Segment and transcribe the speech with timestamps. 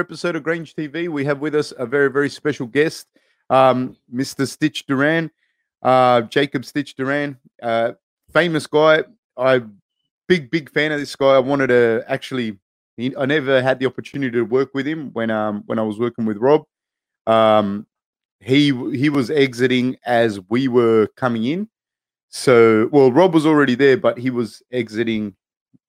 [0.00, 3.06] episode of Grange TV, we have with us a very, very special guest,
[3.50, 4.48] um, Mr.
[4.48, 5.30] Stitch Duran,
[5.82, 7.92] uh, Jacob Stitch Duran, uh,
[8.32, 9.04] famous guy.
[9.36, 9.62] I
[10.26, 11.34] big, big fan of this guy.
[11.34, 12.58] I wanted to actually.
[12.96, 15.98] He, I never had the opportunity to work with him when um when I was
[15.98, 16.64] working with Rob.
[17.26, 17.86] Um,
[18.40, 21.68] he he was exiting as we were coming in.
[22.30, 25.34] So, well, Rob was already there, but he was exiting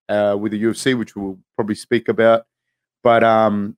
[0.10, 2.46] uh, with the UFC, which we'll probably speak about.
[3.04, 3.78] But um,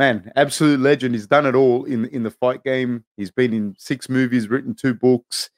[0.00, 1.14] man, absolute legend.
[1.14, 3.04] He's done it all in in the fight game.
[3.18, 5.50] He's been in six movies, written two books,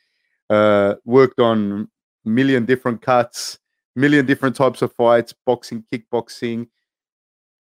[0.51, 1.89] uh, worked on
[2.25, 3.61] million different cuts,
[3.95, 6.67] million different types of fights, boxing, kickboxing.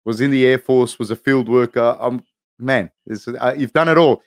[0.04, 1.96] Was in the Air Force, was a field worker.
[1.98, 2.22] Um,
[2.60, 2.90] man,
[3.40, 4.22] uh, you've done it all.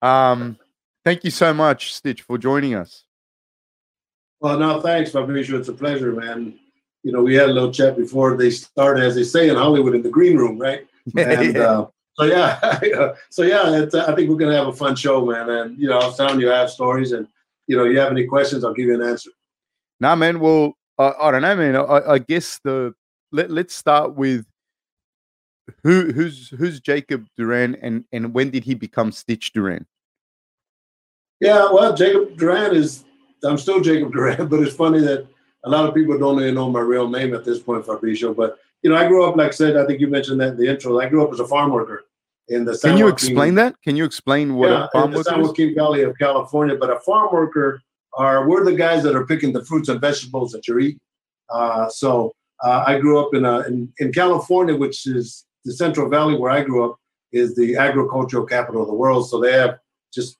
[0.00, 0.56] Um,
[1.04, 3.04] thank you so much, Stitch, for joining us.
[4.40, 5.58] Well, no, thanks, Fabricio.
[5.58, 6.60] It's a pleasure, man.
[7.02, 9.96] You know, we had a little chat before they started, as they say in Hollywood,
[9.96, 10.86] in the green room, right?
[11.16, 11.86] And uh,
[12.18, 15.48] so yeah, so yeah, uh, I think we're gonna have a fun show, man.
[15.48, 17.28] And you know, I was telling you, I have stories, and
[17.66, 19.30] you know, you have any questions, I'll give you an answer.
[20.00, 20.40] Nah, man.
[20.40, 21.76] Well, I, I don't know, man.
[21.76, 22.94] I, I guess the
[23.30, 24.46] let let's start with
[25.82, 29.86] who who's who's Jacob Duran, and and when did he become Stitch Duran?
[31.40, 33.04] Yeah, well, Jacob Duran is
[33.44, 35.26] I'm still Jacob Duran, but it's funny that
[35.64, 38.34] a lot of people don't even know my real name at this point, Fabricio.
[38.34, 40.56] But you know, I grew up, like I said, I think you mentioned that in
[40.56, 40.98] the intro.
[41.00, 42.04] I grew up as a farm worker
[42.48, 42.76] in the.
[42.76, 43.80] San Can you Joaquin, explain that?
[43.82, 46.76] Can you explain what yeah, a farm in the San Joaquin Valley of California?
[46.76, 47.82] But a farm worker
[48.14, 50.98] are we're the guys that are picking the fruits and vegetables that you eat.
[51.50, 56.08] Uh, so uh, I grew up in, a, in in California, which is the Central
[56.08, 56.96] Valley where I grew up,
[57.32, 59.28] is the agricultural capital of the world.
[59.28, 59.78] So they have
[60.14, 60.38] just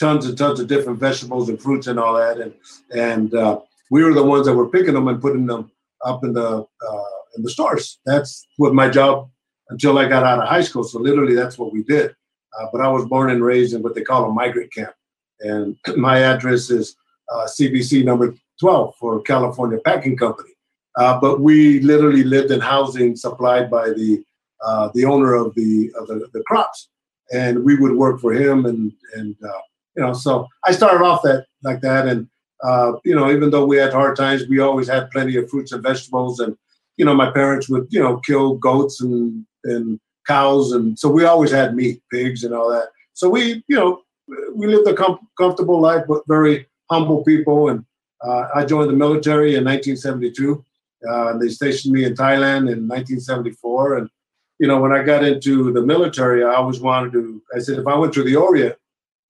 [0.00, 2.38] tons and tons of different vegetables and fruits and all that.
[2.38, 2.52] And
[2.92, 3.60] and uh,
[3.90, 5.70] we were the ones that were picking them and putting them
[6.04, 7.98] up in the uh, in the stores.
[8.06, 9.30] That's what my job
[9.70, 10.84] until I got out of high school.
[10.84, 12.14] So literally, that's what we did.
[12.58, 14.94] Uh, but I was born and raised in what they call a migrant camp,
[15.40, 16.96] and my address is
[17.30, 20.50] CBC uh, number 12 for California Packing Company.
[20.96, 24.22] Uh, but we literally lived in housing supplied by the
[24.64, 26.88] uh, the owner of the of the, the, crops,
[27.32, 29.60] and we would work for him, and and uh,
[29.96, 32.28] you know, so I started off that like that, and
[32.62, 35.72] uh, you know, even though we had hard times, we always had plenty of fruits
[35.72, 36.56] and vegetables, and
[36.96, 41.24] you know, my parents would you know kill goats and and cows, and so we
[41.24, 42.88] always had meat, pigs, and all that.
[43.14, 44.02] So we you know
[44.54, 47.84] we lived a com- comfortable life, but very humble people, and
[48.24, 50.64] uh, I joined the military in 1972.
[51.08, 54.08] Uh, they stationed me in Thailand in 1974, and
[54.58, 57.42] you know, when I got into the military, I always wanted to.
[57.54, 58.76] I said, if I went to the Orient,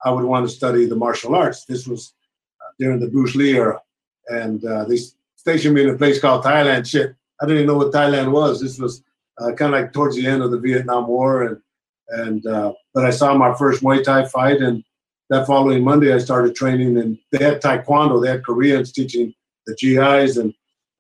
[0.05, 1.65] I would want to study the martial arts.
[1.65, 2.13] This was
[2.61, 3.81] uh, during the Bruce Lee era,
[4.29, 4.99] and uh, they
[5.37, 6.87] stationed me in a place called Thailand.
[6.87, 8.61] Shit, I didn't even know what Thailand was.
[8.61, 9.03] This was
[9.39, 11.61] uh, kind of like towards the end of the Vietnam War, and
[12.09, 14.85] and uh, but I saw my first Muay Thai fight, and
[15.29, 16.99] that following Monday I started training.
[16.99, 18.23] And they had Taekwondo.
[18.23, 19.35] They had Koreans teaching
[19.67, 20.55] the GIs, and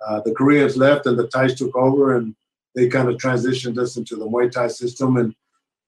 [0.04, 2.34] uh, the Koreans left, and the Thais took over, and
[2.74, 5.16] they kind of transitioned us into the Muay Thai system.
[5.18, 5.34] And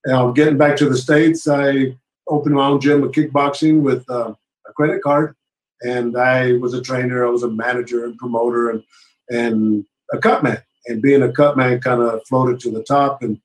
[0.08, 1.96] uh, getting back to the states, I
[2.28, 4.34] opened my own gym of kickboxing with uh,
[4.68, 5.34] a credit card,
[5.82, 7.26] and I was a trainer.
[7.26, 8.84] I was a manager and promoter, and
[9.30, 10.62] and a cut man.
[10.86, 13.22] And being a cut man kind of floated to the top.
[13.22, 13.40] And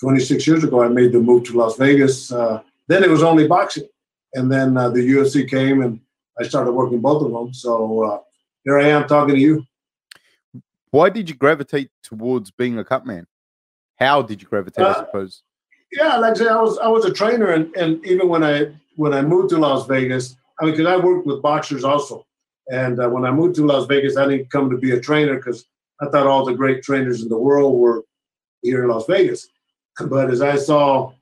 [0.00, 2.32] 26 years ago, I made the move to Las Vegas.
[2.32, 3.88] Uh, then it was only boxing,
[4.34, 6.00] and then uh, the UFC came, and
[6.40, 7.52] I started working both of them.
[7.52, 8.18] So uh,
[8.64, 9.64] here I am talking to you.
[10.90, 13.26] Why did you gravitate towards being a cut man?
[13.96, 14.86] How did you gravitate?
[14.86, 15.42] I uh, suppose.
[15.92, 18.74] Yeah, like I said, I was I was a trainer, and, and even when I
[18.96, 22.26] when I moved to Las Vegas, I mean, because I worked with boxers also,
[22.70, 25.36] and uh, when I moved to Las Vegas, I didn't come to be a trainer
[25.36, 25.66] because
[26.00, 28.04] I thought all the great trainers in the world were
[28.62, 29.48] here in Las Vegas.
[30.06, 31.12] But as I saw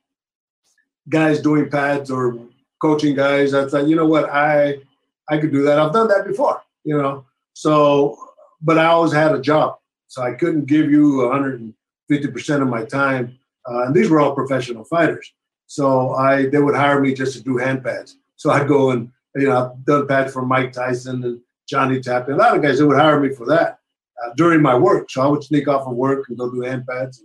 [1.09, 2.39] guys doing pads or
[2.81, 4.81] coaching guys, I thought, you know what, I
[5.29, 5.79] I could do that.
[5.79, 7.25] I've done that before, you know.
[7.55, 8.19] So
[8.63, 9.77] but I always had a job,
[10.09, 13.39] so I couldn't give you 150 percent of my time.
[13.69, 15.33] Uh, and these were all professional fighters,
[15.67, 18.17] so I they would hire me just to do hand pads.
[18.37, 22.35] So I'd go and you know I've done pads for Mike Tyson and Johnny Tapia.
[22.35, 23.81] A lot of guys they would hire me for that
[24.25, 25.11] uh, during my work.
[25.11, 27.23] So I would sneak off of work and go do hand pads.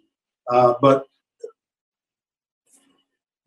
[0.51, 1.05] Uh, but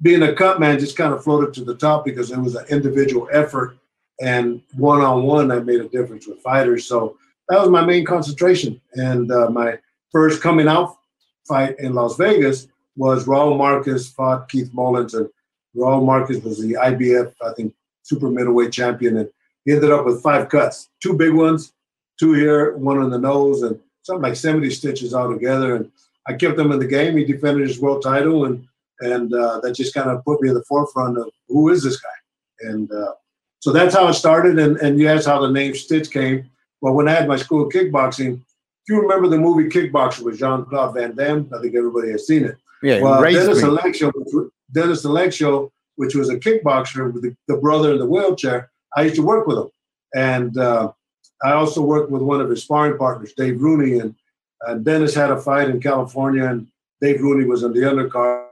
[0.02, 2.67] being a cut man just kind of floated to the top because it was an
[2.69, 3.76] individual effort
[4.20, 6.87] and one on one I made a difference with fighters.
[6.87, 7.17] So
[7.49, 8.81] that was my main concentration.
[8.94, 9.79] And uh, my
[10.11, 10.96] first coming out
[11.46, 15.29] fight in Las Vegas was Raul Marquez fought Keith Mullings, and
[15.76, 19.29] Raul Marquez was the IBF, I think, super middleweight champion, and
[19.64, 21.73] he ended up with five cuts, two big ones,
[22.19, 25.76] two here, one on the nose, and something like 70 stitches altogether.
[25.76, 25.90] And
[26.28, 27.16] I kept him in the game.
[27.16, 28.66] He defended his world title, and
[29.00, 32.00] and uh, that just kind of put me in the forefront of who is this
[32.00, 32.69] guy.
[32.69, 33.12] And uh,
[33.61, 34.58] so that's how it started.
[34.58, 36.50] And and you asked how the name Stitch came.
[36.81, 38.40] Well, when I had my school of kickboxing,
[38.87, 42.26] if you remember the movie Kickboxer with Jean Claude Van Damme, I think everybody has
[42.26, 42.56] seen it.
[42.82, 43.62] Yeah, Well, Dennis.
[43.62, 44.12] Alexio,
[44.72, 49.14] Dennis Alexio, which was a kickboxer with the, the brother in the wheelchair, I used
[49.14, 49.70] to work with him.
[50.14, 50.93] And uh,
[51.42, 53.98] I also worked with one of his sparring partners, Dave Rooney.
[53.98, 54.14] And
[54.66, 56.66] uh, Dennis had a fight in California, and
[57.00, 58.46] Dave Rooney was on the undercard.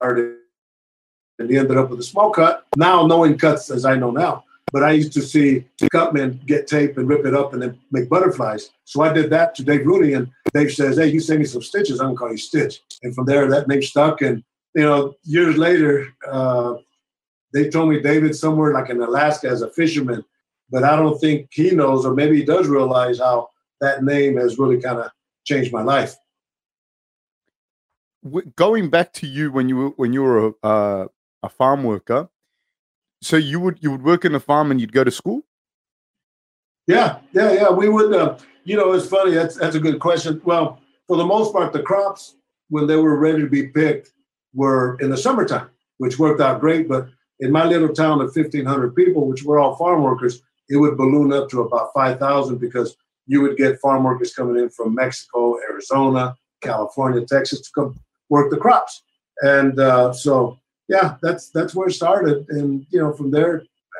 [0.00, 2.66] And he ended up with a small cut.
[2.76, 4.44] Now, knowing cuts as I know now.
[4.72, 8.08] But I used to see cutmen get tape and rip it up and then make
[8.08, 8.70] butterflies.
[8.84, 11.60] So I did that to Dave Rooney, and Dave says, "Hey, you send me some
[11.60, 14.22] stitches, I'm gonna call you Stitch." And from there, that name stuck.
[14.22, 14.42] And
[14.74, 16.76] you know, years later, uh,
[17.52, 20.24] they told me David somewhere like in Alaska as a fisherman,
[20.72, 24.58] but I don't think he knows, or maybe he does realize how that name has
[24.58, 25.10] really kind of
[25.44, 26.16] changed my life.
[28.56, 31.06] going back to you when you were when you were a, uh,
[31.42, 32.28] a farm worker
[33.20, 35.42] so you would you would work in a farm and you'd go to school
[36.86, 37.70] Yeah, yeah, yeah.
[37.70, 39.32] We would, uh, you know, it's funny.
[39.32, 40.40] That's that's a good question.
[40.44, 42.36] Well, for the most part, the crops
[42.68, 44.12] when they were ready to be picked
[44.54, 46.88] were in the summertime, which worked out great.
[46.88, 47.08] But
[47.40, 50.42] in my little town of fifteen hundred people, which were all farm workers,
[50.72, 52.96] it would balloon up to about five thousand because
[53.26, 57.90] you would get farm workers coming in from Mexico, Arizona, California, Texas to come
[58.28, 59.02] work the crops.
[59.42, 60.58] And uh, so,
[60.88, 62.46] yeah, that's that's where it started.
[62.48, 63.54] And you know, from there,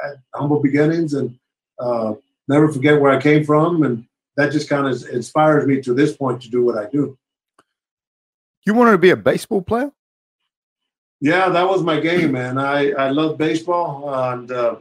[0.05, 1.39] at humble beginnings and.
[1.79, 2.15] Uh,
[2.49, 4.05] never forget where I came from, and
[4.37, 7.19] that just kind of inspires me to this point to do what I do.
[8.67, 9.91] you wanted to be a baseball player
[11.21, 12.59] Yeah, that was my game, man.
[12.59, 14.77] I I love baseball, and uh,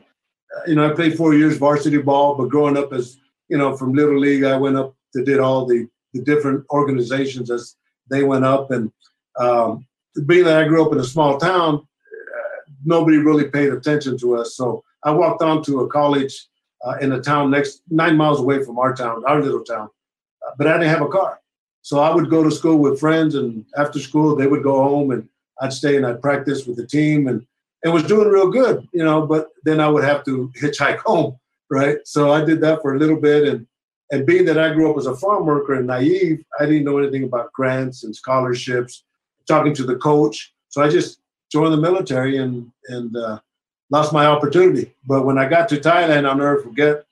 [0.68, 2.36] you know I played four years varsity ball.
[2.36, 3.18] But growing up as
[3.50, 7.50] you know from little league, I went up to did all the the different organizations
[7.50, 7.75] as
[8.09, 8.92] they went up, and
[9.39, 9.86] um,
[10.25, 14.36] being that I grew up in a small town, uh, nobody really paid attention to
[14.36, 14.56] us.
[14.56, 16.48] So I walked on to a college
[16.86, 19.89] uh, in a town next nine miles away from our town, our little town,
[20.45, 21.39] uh, but I didn't have a car.
[21.83, 25.12] So I would go to school with friends, and after school they would go home,
[25.12, 25.27] and
[25.62, 27.45] I'd stay and I'd practice with the team, and
[27.83, 29.25] it was doing real good, you know.
[29.25, 31.38] But then I would have to hitchhike home,
[31.69, 31.98] right?
[32.06, 33.68] So I did that for a little bit, and
[34.12, 36.98] and being that I grew up as a farm worker and naive, I didn't know
[36.98, 39.04] anything about grants and scholarships.
[39.48, 41.19] Talking to the coach, so I just
[41.51, 43.39] joined the military and and uh,
[43.89, 44.94] lost my opportunity.
[45.06, 47.06] But when I got to Thailand, I'll never forget.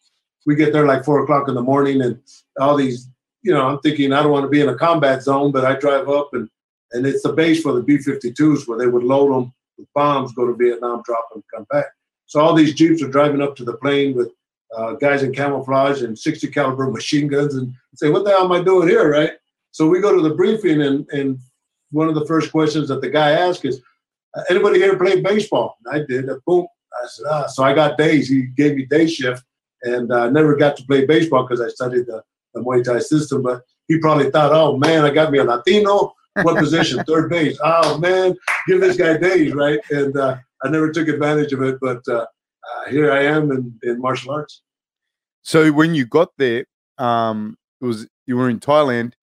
[0.46, 2.22] We get there like four o'clock in the morning, and
[2.60, 3.10] all these,
[3.42, 5.74] you know, I'm thinking I don't want to be in a combat zone, but I
[5.74, 6.50] drive up and
[6.92, 10.46] and it's the base for the B-52s where they would load them with bombs, go
[10.46, 11.86] to Vietnam, drop them, come back.
[12.26, 14.32] So all these jeeps are driving up to the plane with
[14.78, 18.52] uh, guys in camouflage and 60 caliber machine guns, and say, "What the hell am
[18.52, 19.32] I doing here?" Right.
[19.72, 21.40] So we go to the briefing, and and
[21.92, 23.82] one of the first questions that the guy asks is,
[24.38, 26.30] "Uh, "Anybody here play baseball?" And I did.
[26.30, 26.68] And boom.
[27.02, 28.30] I said, "Ah." So I got days.
[28.30, 29.44] He gave me day shift,
[29.82, 32.22] and I uh, never got to play baseball because I studied the,
[32.54, 33.42] the Muay Thai system.
[33.42, 37.04] But he probably thought, "Oh man, I got me a Latino." What position?
[37.06, 37.58] Third base.
[37.64, 38.36] Oh man,
[38.68, 39.80] give this guy days, right?
[39.92, 43.74] And uh, I never took advantage of it, but uh, uh, here I am in,
[43.84, 44.62] in martial arts.
[45.42, 46.66] so when you got there
[46.98, 49.14] um it was you were in thailand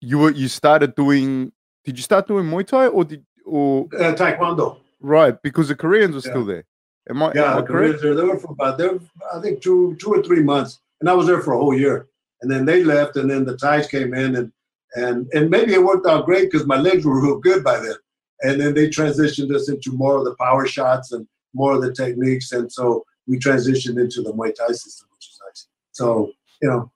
[0.00, 1.50] you were you started doing
[1.84, 4.66] did you start doing muay thai or did or Uh, taekwondo.
[5.00, 6.32] right because the koreans were Yeah.
[6.32, 6.64] still there
[7.10, 8.14] am i, am Yeah, I the Koreans there.
[8.14, 8.94] They were for about there.
[9.34, 11.96] I think two, two or three months, and I was there for a whole year.
[12.40, 14.46] And then they left, and then the Thais came in, and
[14.94, 17.96] and and maybe it worked out great because my legs were real good by then.
[18.42, 21.92] And then they transitioned us into more of the power shots and more of the
[21.92, 25.68] techniques, and so we transitioned into the Muay Thai system, which is nice.
[25.92, 26.30] So
[26.62, 26.92] you know,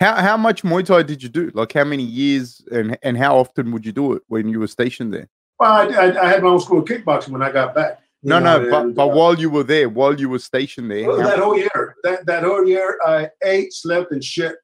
[0.00, 3.38] how how much muay thai did you do like how many years and and how
[3.38, 5.28] often would you do it when you were stationed there
[5.58, 8.00] well, I, I, I had my own school of kickboxing when I got back.
[8.22, 10.90] no know, no but, and, but uh, while you were there while you were stationed
[10.90, 14.56] there Well, that whole year, that, that whole year, I ate, slept, and shit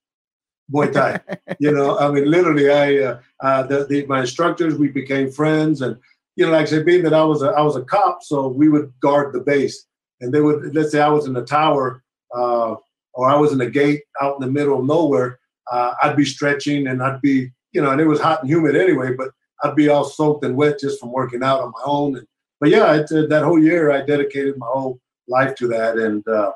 [0.73, 1.21] Muay Thai.
[1.59, 5.83] you know, I mean, literally, I uh, uh, the, the my instructors, we became friends,
[5.83, 5.97] and
[6.37, 8.49] you know, like I said, being that I was a I was a cop, so
[8.49, 9.87] we would guard the base,
[10.21, 12.03] and they would let's say I was in the tower,
[12.35, 12.77] uh,
[13.13, 15.39] or I was in a gate out in the middle of nowhere,
[15.71, 18.77] uh, I'd be stretching, and I'd be you know, and it was hot and humid
[18.77, 19.31] anyway, but
[19.63, 22.27] I'd be all soaked and wet just from working out on my own, and
[22.61, 26.27] but yeah, it, uh, that whole year I dedicated my whole life to that, and
[26.27, 26.53] uh,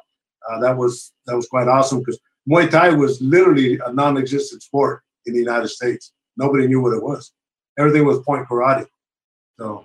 [0.60, 2.18] that was that was quite awesome because
[2.48, 6.12] Muay Thai was literally a non-existent sport in the United States.
[6.36, 7.32] Nobody knew what it was.
[7.78, 8.86] Everything was point karate.
[9.58, 9.84] So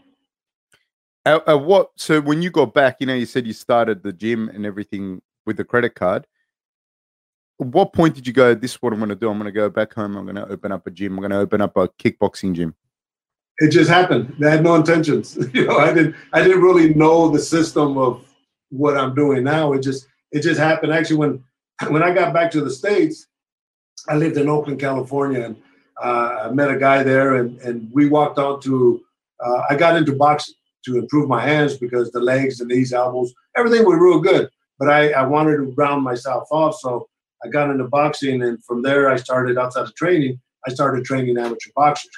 [1.25, 1.91] At, at what?
[1.97, 5.21] So when you got back, you know, you said you started the gym and everything
[5.45, 6.25] with the credit card.
[7.57, 8.55] what point did you go?
[8.55, 9.29] This is what I'm going to do.
[9.29, 10.15] I'm going to go back home.
[10.15, 11.13] I'm going to open up a gym.
[11.13, 12.75] I'm going to open up a kickboxing gym.
[13.57, 14.35] It just happened.
[14.43, 15.37] I had no intentions.
[15.53, 16.15] you know, I didn't.
[16.31, 18.25] I didn't really know the system of
[18.69, 19.73] what I'm doing now.
[19.73, 20.91] It just it just happened.
[20.91, 21.43] Actually, when
[21.89, 23.27] when I got back to the states,
[24.09, 25.55] I lived in Oakland, California, and
[26.01, 29.01] uh, I met a guy there, and and we walked on to.
[29.43, 33.33] Uh, I got into boxing to improve my hands because the legs and knees, elbows,
[33.57, 34.49] everything was real good.
[34.79, 37.07] But I, I wanted to round myself off, so
[37.43, 40.39] I got into boxing, and from there I started outside of training.
[40.67, 42.11] I started training amateur boxers,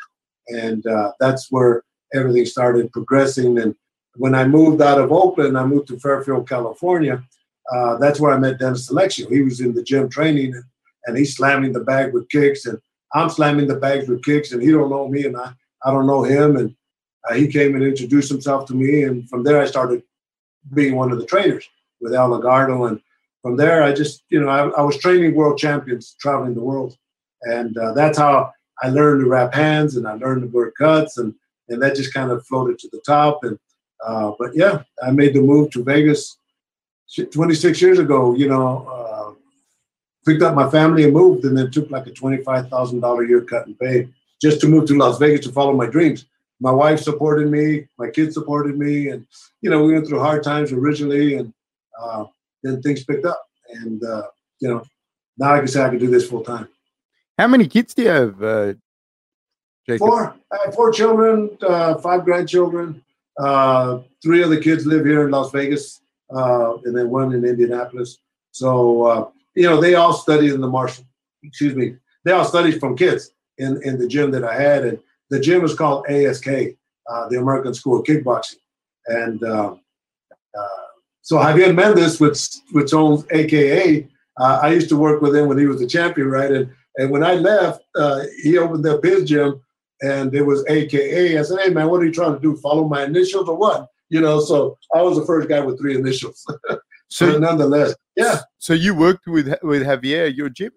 [0.48, 3.60] and uh, that's where everything started progressing.
[3.60, 3.76] And
[4.16, 7.24] when I moved out of Oakland, I moved to Fairfield, California.
[7.74, 9.30] Uh, that's where I met Dennis Alexio.
[9.30, 10.64] He was in the gym training, and,
[11.06, 12.80] and he's slamming the bag with kicks, and
[13.14, 15.54] I'm slamming the bags with kicks, and he don't know me, and I,
[15.84, 16.58] I don't know him.
[16.58, 16.76] And
[17.30, 20.04] uh, he came and introduced himself to me, and from there I started
[20.74, 21.68] being one of the trainers
[22.02, 23.02] with Al Lagardo, and
[23.46, 26.98] from there, I just, you know, I, I was training world champions traveling the world.
[27.44, 31.20] And uh, that's how I learned to wrap hands and I learned to work cuts.
[31.20, 31.32] And,
[31.70, 33.44] and that just kind of floated to the top.
[33.44, 33.60] And,
[34.04, 36.40] uh, but yeah, I made the move to Vegas
[37.32, 39.34] 26 years ago, you know, uh,
[40.26, 43.68] picked up my family and moved and then took like a $25,000 a year cut
[43.68, 44.08] and pay
[44.42, 46.26] just to move to Las Vegas to follow my dreams.
[46.60, 49.26] My wife supported me, my kids supported me, and
[49.62, 51.54] you know we went through hard times originally, and
[52.00, 52.26] uh,
[52.64, 54.24] then things picked up, and uh,
[54.62, 54.84] you know,
[55.38, 56.70] now I can say I can do this full time.
[57.38, 58.74] How many kids do you have, uh,
[59.86, 60.00] Jacob?
[60.00, 60.36] Four.
[60.52, 63.04] I have four children, uh, five grandchildren.
[63.38, 66.00] Uh, three of the kids live here in Las Vegas,
[66.34, 68.20] uh, and then one in Indianapolis.
[68.52, 71.06] So uh, you know, they all studied in the Marshall.
[71.44, 71.96] Excuse me.
[72.24, 75.64] They all studied from kids in in the gym that I had, and the gym
[75.64, 78.60] is called ASK, uh, the American School of Kickboxing,
[79.08, 79.44] and.
[79.44, 79.76] Uh,
[80.58, 80.86] uh,
[81.22, 82.40] so Javier Mendez, which
[82.72, 84.08] which owns AKA,
[84.40, 86.52] uh, I used to work with him when he was the champion, right?
[86.52, 89.60] And and when I left, uh, he opened up his gym,
[90.02, 91.38] and it was AKA.
[91.38, 92.56] I said, "Hey man, what are you trying to do?
[92.58, 94.40] Follow my initials or what?" You know.
[94.40, 96.46] So I was the first guy with three initials.
[97.10, 98.42] so but nonetheless, yeah.
[98.58, 100.72] So you worked with with Javier your gym?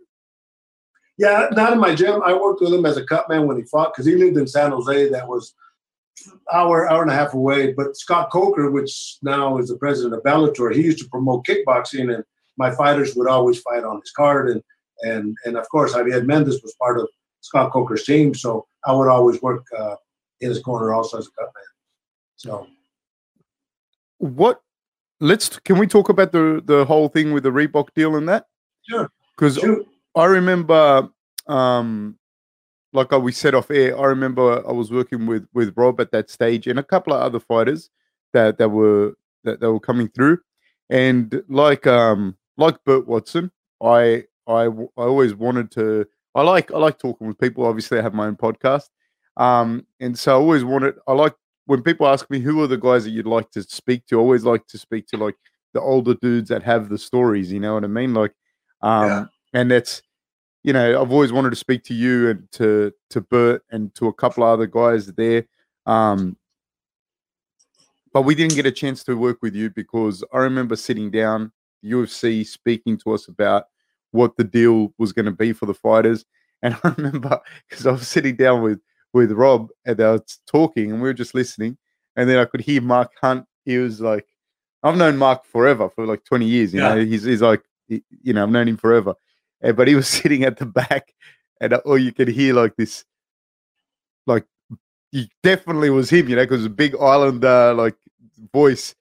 [1.19, 2.23] Yeah, not in my gym.
[2.25, 4.47] I worked with him as a cut man when he fought because he lived in
[4.47, 5.09] San Jose.
[5.11, 5.53] That was
[6.53, 7.73] hour, hour and a half away.
[7.73, 12.15] But Scott Coker, which now is the president of Bellator, he used to promote kickboxing,
[12.15, 12.25] and
[12.57, 14.49] my fighters would always fight on his card.
[14.49, 14.63] And
[15.03, 17.09] and and of course, Javier Mendez was part of
[17.41, 19.97] Scott Coker's team, so I would always work uh,
[20.41, 21.65] in his corner also as a cut man.
[22.37, 22.67] So,
[24.19, 24.61] what?
[25.21, 28.47] Let's can we talk about the the whole thing with the Reebok deal and that?
[28.89, 29.11] Sure.
[29.37, 29.59] Because
[30.15, 31.09] I remember
[31.49, 32.19] um,
[32.93, 36.31] like we said off air, I remember I was working with with Rob at that
[36.31, 37.91] stage and a couple of other fighters
[38.33, 40.39] that that were that, that were coming through,
[40.91, 43.51] and like um like Burt Watson,
[43.83, 46.07] I I I always wanted to.
[46.35, 47.67] I like I like talking with people.
[47.67, 48.89] Obviously, I have my own podcast,
[49.37, 50.95] um, and so I always wanted.
[51.07, 51.35] I like
[51.69, 54.17] when people ask me who are the guys that you'd like to speak to.
[54.17, 55.37] I always like to speak to like
[55.75, 57.53] the older dudes that have the stories.
[57.53, 58.15] You know what I mean?
[58.15, 58.33] Like,
[58.81, 59.25] um, yeah.
[59.53, 60.03] and that's
[60.65, 64.09] you know, I've always wanted to speak to you and to to Burt and to
[64.09, 65.45] a couple of other guys there.
[65.85, 66.39] Um,
[68.15, 71.53] but we didn't get a chance to work with you because I remember sitting down,
[71.85, 73.65] UFC speaking to us about
[74.13, 76.25] what the deal was going to be for the fighters.
[76.63, 78.81] And I remember because I was sitting down with
[79.13, 81.77] with Rob and they were talking and we were just listening.
[82.17, 83.47] And then I could hear Mark Hunt.
[83.65, 84.27] He was like,
[84.83, 86.75] I've known Mark forever for like 20 years.
[86.75, 86.95] You yeah.
[86.95, 89.15] know, he's, he's like, you know, I've known him forever
[89.61, 91.13] and, but he was sitting at the back,
[91.61, 93.05] and all oh, you could hear like this,
[94.27, 94.45] like
[95.11, 97.97] he definitely was him, you know, because a big Islander like
[98.53, 98.95] voice,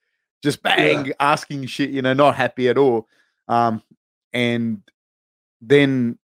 [0.43, 1.13] just bang, yeah.
[1.19, 3.07] asking shit, you know, not happy at all.
[3.47, 3.83] Um,
[4.33, 4.81] and
[5.61, 6.26] then uh,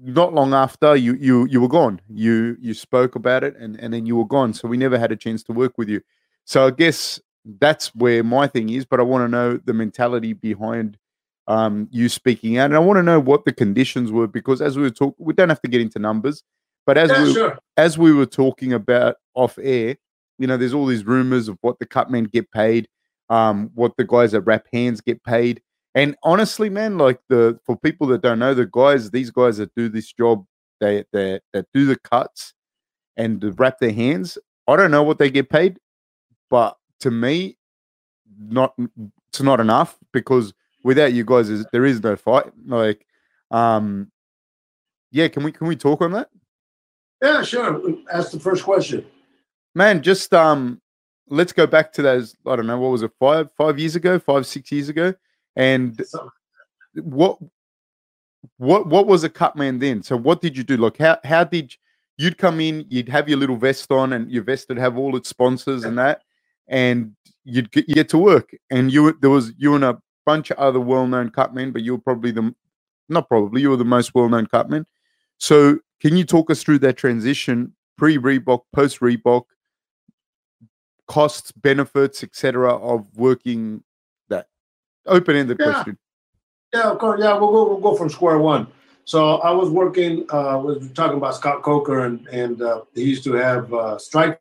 [0.00, 3.92] not long after you you you were gone you you spoke about it and and
[3.94, 6.00] then you were gone so we never had a chance to work with you
[6.44, 7.20] so i guess
[7.58, 10.98] that's where my thing is but i want to know the mentality behind
[11.46, 12.66] um, you speaking out.
[12.66, 15.32] And I want to know what the conditions were because as we were talking, we
[15.32, 16.42] don't have to get into numbers,
[16.86, 17.58] but as yeah, we sure.
[17.76, 19.96] as we were talking about off air,
[20.38, 22.88] you know, there's all these rumors of what the cut men get paid,
[23.28, 25.62] um, what the guys that wrap hands get paid.
[25.94, 29.74] And honestly, man, like the for people that don't know, the guys, these guys that
[29.74, 30.44] do this job,
[30.80, 32.54] they they that do the cuts
[33.16, 34.38] and wrap their hands.
[34.66, 35.78] I don't know what they get paid,
[36.48, 37.58] but to me,
[38.38, 38.74] not
[39.30, 42.50] it's not enough because without you guys, there is no fight.
[42.66, 43.06] Like,
[43.50, 44.10] um,
[45.10, 46.30] yeah, can we can we talk on that?
[47.22, 47.80] Yeah, sure.
[48.12, 49.04] Ask the first question.
[49.74, 50.80] Man, just um,
[51.28, 52.34] let's go back to those.
[52.46, 55.14] I don't know what was it five five years ago, five six years ago,
[55.56, 56.02] and
[56.94, 57.38] what
[58.58, 60.02] what what was a cut man then?
[60.02, 60.76] So what did you do?
[60.76, 61.74] Like how how did
[62.18, 65.16] you'd come in, you'd have your little vest on, and your vest would have all
[65.16, 66.22] its sponsors and that,
[66.68, 67.12] and
[67.44, 70.58] you'd get, you get to work, and you there was you and a bunch of
[70.58, 72.54] other well known cutmen, but you were probably the
[73.08, 74.86] not probably you were the most well known cutman.
[75.38, 79.44] So can you talk us through that transition pre Reebok, post Reebok,
[81.06, 82.76] costs, benefits, etc.
[82.76, 83.82] of working
[85.06, 85.72] open ended Yeah.
[85.72, 85.98] question?
[86.72, 87.20] Yeah, of course.
[87.22, 87.68] Yeah, we'll go.
[87.68, 88.66] We'll go from square one.
[89.04, 90.24] So I was working.
[90.30, 93.98] Uh, we were talking about Scott Coker, and and uh, he used to have uh,
[93.98, 94.40] strike.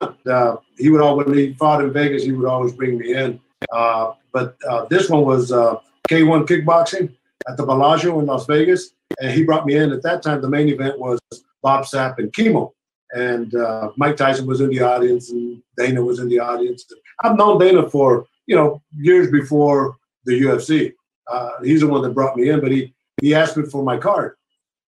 [0.00, 2.22] Uh, he would always when he fought in Vegas.
[2.22, 3.40] He would always bring me in.
[3.72, 5.76] Uh, but uh, this one was uh,
[6.10, 7.14] K1 kickboxing
[7.48, 9.92] at the Bellagio in Las Vegas, and he brought me in.
[9.92, 11.18] At that time, the main event was
[11.62, 12.74] Bob Sapp and Kimo,
[13.14, 16.86] and uh, Mike Tyson was in the audience, and Dana was in the audience.
[17.22, 20.92] I've known Dana for you know years before the UFC.
[21.30, 23.96] Uh, he's the one that brought me in, but he he asked me for my
[23.96, 24.36] card,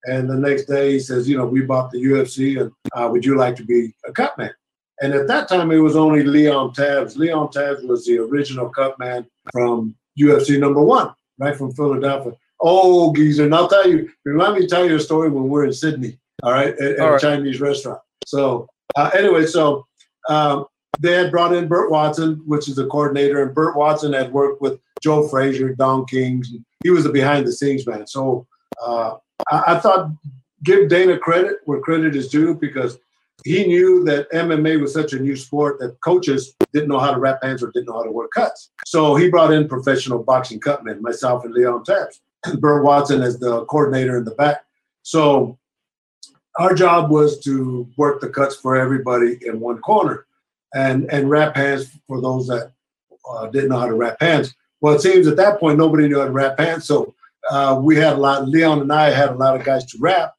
[0.05, 3.25] and the next day he says, you know, we bought the UFC, and uh, would
[3.25, 4.53] you like to be a cut man?
[5.01, 7.17] And at that time, it was only Leon Tabbs.
[7.17, 12.33] Leon Tabbs was the original cut man from UFC number one, right from Philadelphia.
[12.61, 15.65] Oh, geezer, and I'll tell you, remind me to tell you a story when we're
[15.67, 17.21] in Sydney, all right, at, at All a.
[17.21, 18.01] Chinese restaurant.
[18.29, 19.87] So, uh, anyway, so
[20.29, 20.67] um,
[21.01, 24.61] they had brought in Burt Watson, which is the coordinator, and Burt Watson had worked
[24.61, 26.53] with Joe Frazier, Don Kings.
[26.83, 28.07] He was the behind the scenes man.
[28.07, 28.47] So
[28.85, 29.17] uh,
[29.51, 30.11] I, I thought
[30.63, 32.99] give Dana credit where credit is due because
[33.45, 37.21] he knew that MMA was such a new sport that coaches didn't know how to
[37.21, 38.71] wrap hands or didn't know how to work cuts.
[38.85, 41.85] So he brought in professional boxing cutmen, myself and Leon
[42.45, 44.65] and Burt Watson as the coordinator in the back.
[45.03, 45.59] So
[46.59, 50.27] our job was to work the cuts for everybody in one corner
[50.75, 52.73] and and wrap hands for those that
[53.29, 54.55] uh, didn't know how to wrap hands.
[54.81, 57.15] Well, it seems at that point nobody knew how to wrap hands, so
[57.51, 58.49] uh, we had a lot.
[58.49, 60.35] Leon and I had a lot of guys to wrap,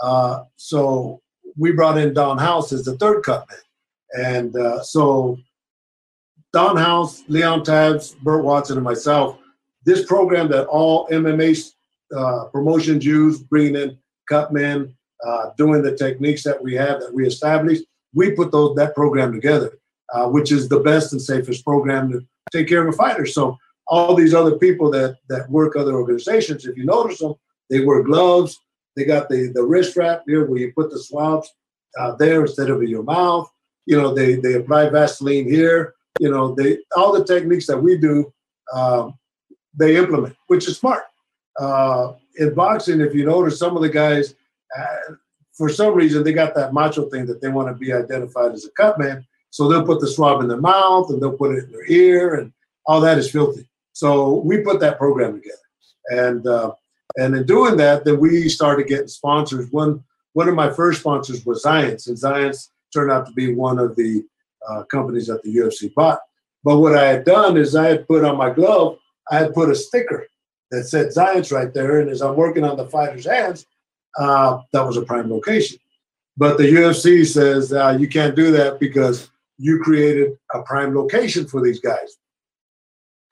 [0.00, 1.20] uh, so
[1.56, 5.38] we brought in Don House as the third cut man, and uh, so
[6.52, 9.38] Don House, Leon Tabbs, Burt Watson, and myself.
[9.84, 11.72] This program that all MMA
[12.16, 14.94] uh, promotions use, bringing in cut men,
[15.26, 17.84] uh, doing the techniques that we have that we established,
[18.14, 19.78] we put those that program together,
[20.12, 23.26] uh, which is the best and safest program to take care of a fighter.
[23.26, 27.34] So all these other people that that work other organizations, if you notice them,
[27.70, 28.60] they wear gloves.
[28.96, 31.52] They got the the wrist wrap here where you put the swabs
[31.98, 33.50] uh, there instead of in your mouth.
[33.86, 35.94] You know, they they apply Vaseline here.
[36.20, 38.32] You know, they all the techniques that we do,
[38.72, 39.18] um,
[39.74, 41.02] they implement, which is smart.
[41.58, 44.34] Uh, in boxing, if you notice, some of the guys,
[44.78, 45.14] uh,
[45.52, 48.64] for some reason, they got that macho thing that they want to be identified as
[48.64, 49.24] a cut man.
[49.50, 52.34] So they'll put the swab in their mouth and they'll put it in their ear,
[52.34, 52.52] and
[52.86, 53.68] all that is filthy.
[53.92, 55.56] So we put that program together,
[56.08, 56.72] and uh,
[57.16, 59.70] and in doing that, then we started getting sponsors.
[59.70, 63.78] One one of my first sponsors was Xyience, and Xyience turned out to be one
[63.78, 64.24] of the
[64.68, 66.18] uh, companies that the UFC bought.
[66.64, 68.98] But what I had done is I had put on my glove,
[69.30, 70.26] I had put a sticker
[70.70, 73.66] that said Xyience right there, and as I'm working on the fighter's hands,
[74.18, 75.78] uh, that was a prime location.
[76.36, 81.46] But the UFC says uh, you can't do that because you created a prime location
[81.46, 82.16] for these guys.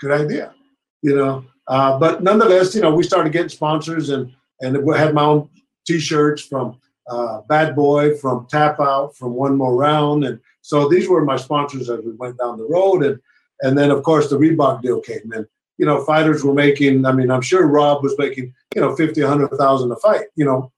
[0.01, 0.55] Good idea,
[1.03, 1.45] you know.
[1.69, 5.49] Uh, but nonetheless, you know, we started getting sponsors, and and I had my own
[5.87, 11.09] T-shirts from uh, Bad Boy, from Tap Out, from One More Round, and so these
[11.09, 13.19] were my sponsors as we went down the road, and
[13.63, 15.47] and then of course the Reebok deal came, and
[15.83, 17.05] you know, fighters were making.
[17.05, 20.27] I mean, I'm sure Rob was making, you know, fifty, hundred thousand a fight.
[20.37, 20.73] You know,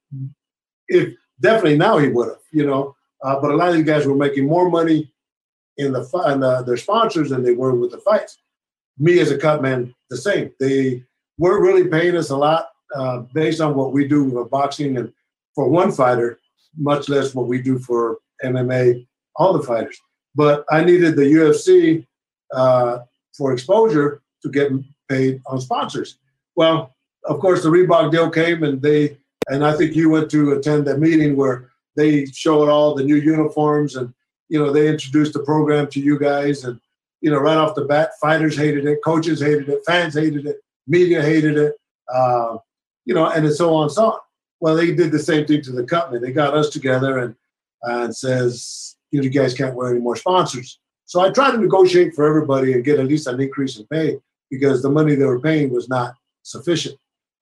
[0.89, 1.13] if
[1.43, 2.97] definitely now he would have, you know.
[3.23, 5.13] Uh, but a lot of these guys were making more money
[5.77, 6.01] in the
[6.33, 8.39] in the, their sponsors than they were with the fights.
[8.97, 10.51] Me as a cut man, the same.
[10.59, 11.05] They
[11.37, 15.13] weren't really paying us a lot uh, based on what we do with boxing and
[15.55, 16.41] for one fighter,
[16.79, 19.99] much less what we do for MMA, all the fighters.
[20.35, 22.07] But I needed the UFC
[22.55, 23.01] uh,
[23.37, 24.71] for exposure to get
[25.09, 26.19] paid on sponsors.
[26.57, 30.53] Well, of course, the Reebok deal came, and they and I think you went to
[30.53, 34.13] attend that meeting where they showed all the new uniforms, and
[34.49, 36.81] you know they introduced the program to you guys, and
[37.21, 40.59] you know right off the bat, fighters hated it, coaches hated it, fans hated it,
[40.87, 41.75] media hated it,
[42.13, 42.57] uh,
[43.05, 44.19] you know, and so on and so on.
[44.61, 46.21] Well, they did the same thing to the company.
[46.21, 47.35] They got us together and
[47.83, 50.79] and says, you know, you guys can't wear any more sponsors.
[51.05, 54.19] So I tried to negotiate for everybody and get at least an increase in pay
[54.51, 56.97] because the money they were paying was not sufficient.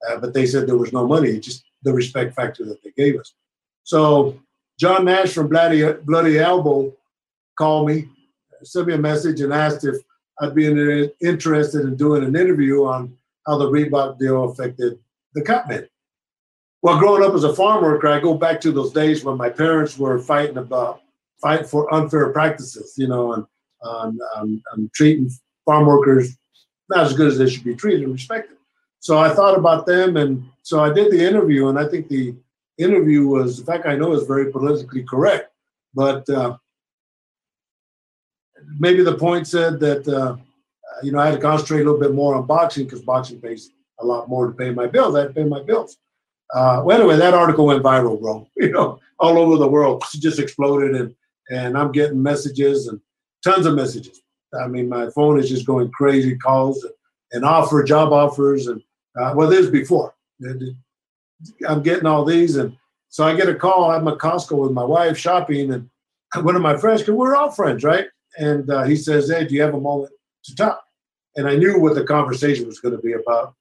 [0.09, 3.19] Uh, but they said there was no money, just the respect factor that they gave
[3.19, 3.35] us.
[3.85, 4.39] So
[4.79, 6.93] John Nash from Bloody, Bloody Elbow
[7.57, 8.09] called me,
[8.63, 9.97] sent me a message, and asked if
[10.41, 14.99] I'd be interested in doing an interview on how the Reebok deal affected
[15.35, 15.89] the cutmen.
[16.83, 19.51] Well, growing up as a farm worker, I go back to those days when my
[19.51, 21.01] parents were fighting about
[21.41, 23.47] fight for unfair practices, you know, and
[23.85, 25.31] on, on, on treating
[25.65, 26.37] farm workers
[26.93, 28.57] not as good as they should be treated and respected.
[29.01, 32.35] So I thought about them, and so I did the interview, and I think the
[32.79, 35.51] interview was, in fact, I know it's very politically correct,
[35.95, 36.57] but uh,
[38.79, 40.37] maybe the point said that uh,
[41.03, 43.71] you know I had to concentrate a little bit more on boxing because boxing pays
[44.01, 45.17] a lot more to pay my bills.
[45.17, 45.97] I had to pay my bills.
[46.55, 48.47] Uh, well, anyway, that article went viral, bro.
[48.57, 51.15] You know, all over the world, it just exploded, and
[51.51, 53.01] and I'm getting messages and
[53.43, 54.23] tons of messages.
[54.61, 56.93] I mean, my phone is just going crazy, calls and,
[57.33, 58.83] and offer job offers, and
[59.19, 60.15] uh, well, this before.
[61.69, 62.77] I'm getting all these, and
[63.09, 63.91] so I get a call.
[63.91, 65.89] I'm at Costco with my wife shopping, and
[66.45, 68.07] one of my friends, because we're all friends, right?
[68.39, 70.13] And uh, he says, "Hey, do you have a moment
[70.45, 70.83] to talk?"
[71.37, 73.55] And I knew what the conversation was going to be about,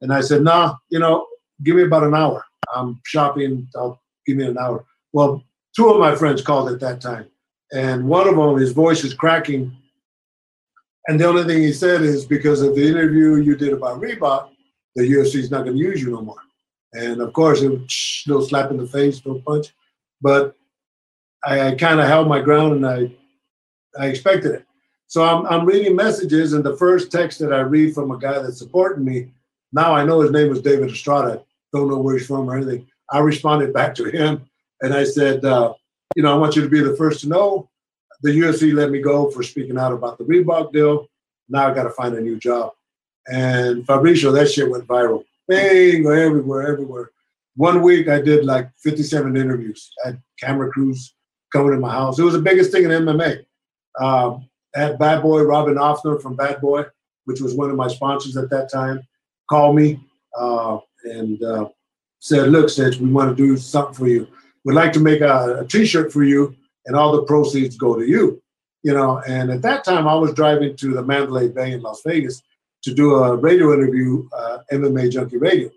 [0.00, 1.26] and I said, "Nah, you know,
[1.62, 2.44] give me about an hour.
[2.74, 3.68] I'm shopping.
[3.76, 5.42] I'll give me an hour." Well,
[5.76, 7.26] two of my friends called at that time,
[7.72, 9.76] and one of them, his voice is cracking,
[11.08, 14.50] and the only thing he said is because of the interview you did about Reebok,
[14.94, 16.42] the UFC is not going to use you no more.
[16.92, 19.72] And of course, it was little slap in the face, no punch.
[20.20, 20.56] But
[21.44, 23.16] I, I kind of held my ground and I,
[23.98, 24.66] I expected it.
[25.06, 28.38] So I'm, I'm reading messages, and the first text that I read from a guy
[28.38, 29.32] that's supporting me,
[29.72, 31.42] now I know his name was David Estrada.
[31.72, 32.86] Don't know where he's from or anything.
[33.10, 34.44] I responded back to him
[34.82, 35.74] and I said, uh,
[36.14, 37.69] you know, I want you to be the first to know.
[38.22, 41.06] The UFC let me go for speaking out about the Reebok deal.
[41.48, 42.72] Now I got to find a new job.
[43.28, 45.24] And Fabricio, that shit went viral.
[45.48, 47.10] Bang, everywhere, everywhere.
[47.56, 49.90] One week I did like 57 interviews.
[50.04, 51.14] I had camera crews
[51.52, 52.18] coming to my house.
[52.18, 53.44] It was the biggest thing in MMA.
[54.00, 56.84] Um, I had Bad Boy Robin Offner from Bad Boy,
[57.24, 59.00] which was one of my sponsors at that time,
[59.48, 60.00] called me
[60.38, 61.68] uh, and uh,
[62.20, 64.28] said, "Look, Stitch, we want to do something for you.
[64.64, 66.54] We'd like to make a a T-shirt for you,
[66.90, 68.42] and all the proceeds go to you."
[68.82, 72.02] You know, and at that time I was driving to the Mandalay Bay in Las
[72.04, 72.42] Vegas,
[72.82, 75.70] to do a radio interview, uh, MMA Junkie Radio.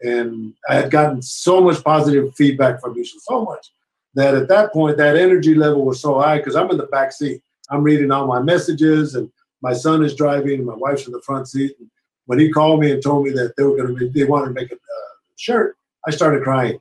[0.00, 3.72] And I had gotten so much positive feedback from you, so much
[4.14, 7.12] that at that point, that energy level was so high because I'm in the back
[7.12, 7.42] seat.
[7.70, 9.30] I'm reading all my messages, and
[9.62, 11.74] my son is driving, and my wife's in the front seat.
[11.80, 11.90] And
[12.26, 14.52] when he called me and told me that they were going to, they wanted to
[14.52, 16.78] make a uh, shirt, I started crying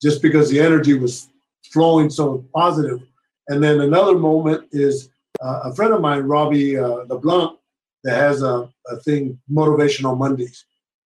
[0.00, 1.28] just because the energy was
[1.72, 3.00] flowing so positive.
[3.48, 5.08] And then another moment is
[5.40, 7.58] uh, a friend of mine, Robbie uh, LeBlanc,
[8.04, 10.64] that has a, a thing, Motivational Mondays,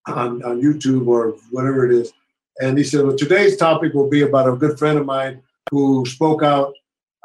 [0.08, 2.12] on, on YouTube or whatever it is.
[2.62, 6.06] And he said, Well, today's topic will be about a good friend of mine who
[6.06, 6.74] spoke out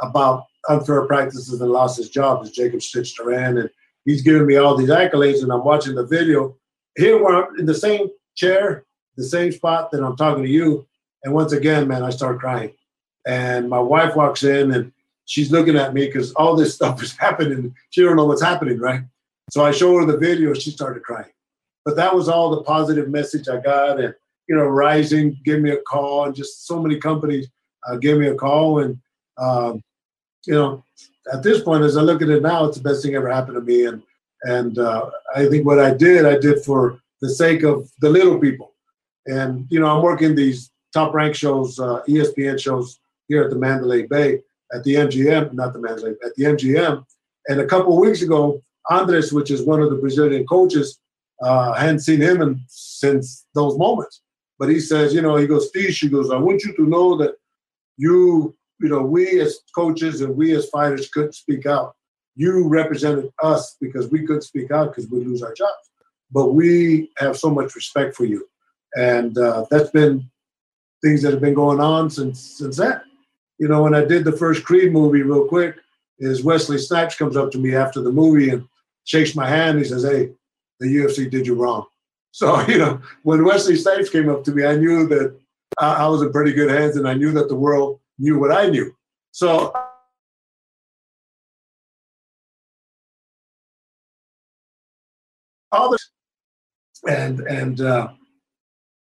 [0.01, 3.59] about unfair practices and lost his job, is Jacob Stitch Duran.
[3.59, 3.71] And
[4.05, 6.57] he's giving me all these accolades, and I'm watching the video.
[6.97, 8.85] Here, we're in the same chair,
[9.17, 10.87] the same spot that I'm talking to you.
[11.25, 12.73] And once again, man, I start crying.
[13.27, 14.93] And my wife walks in and
[15.27, 17.75] she's looking at me because all this stuff is happening.
[17.91, 19.03] She don't know what's happening, right?
[19.51, 20.55] So I showed her the video.
[20.55, 21.31] She started crying.
[21.85, 24.01] But that was all the positive message I got.
[24.01, 24.15] And,
[24.49, 27.49] you know, Rising gave me a call, and just so many companies
[27.87, 28.81] uh, gave me a call.
[28.81, 28.99] And,
[29.37, 29.83] um,
[30.47, 30.85] you know,
[31.33, 33.57] at this point, as I look at it now, it's the best thing ever happened
[33.57, 33.87] to me.
[33.87, 34.03] And,
[34.43, 38.39] and uh, I think what I did, I did for the sake of the little
[38.39, 38.73] people.
[39.27, 43.57] And, you know, I'm working these top rank shows, uh, ESPN shows here at the
[43.57, 44.41] Mandalay Bay
[44.73, 47.05] at the MGM, not the Man's Mandalay, at the MGM.
[47.49, 50.99] And a couple of weeks ago, Andres, which is one of the Brazilian coaches,
[51.43, 54.23] uh, hadn't seen him in, since those moments.
[54.59, 57.17] But he says, you know, he goes, Steve, he goes, I want you to know
[57.17, 57.35] that
[57.97, 61.95] you, you know, we as coaches and we as fighters couldn't speak out.
[62.37, 65.91] You represented us because we couldn't speak out because we lose our jobs.
[66.31, 68.49] But we have so much respect for you.
[68.97, 70.31] And uh, that's been
[71.03, 73.01] things that have been going on since since then.
[73.59, 75.77] You know, when I did the first Creed movie, real quick,
[76.19, 78.67] is Wesley Snipes comes up to me after the movie and
[79.05, 79.79] shakes my hand.
[79.79, 80.33] He says, "Hey,
[80.81, 81.87] the UFC did you wrong."
[82.35, 85.39] So you know, when Wesley Snipes came up to me, I knew that
[85.79, 88.51] I, I was in pretty good hands, and I knew that the world knew what
[88.51, 88.93] I knew.
[89.31, 89.73] So.
[95.71, 96.11] All this,
[97.09, 98.09] and and uh,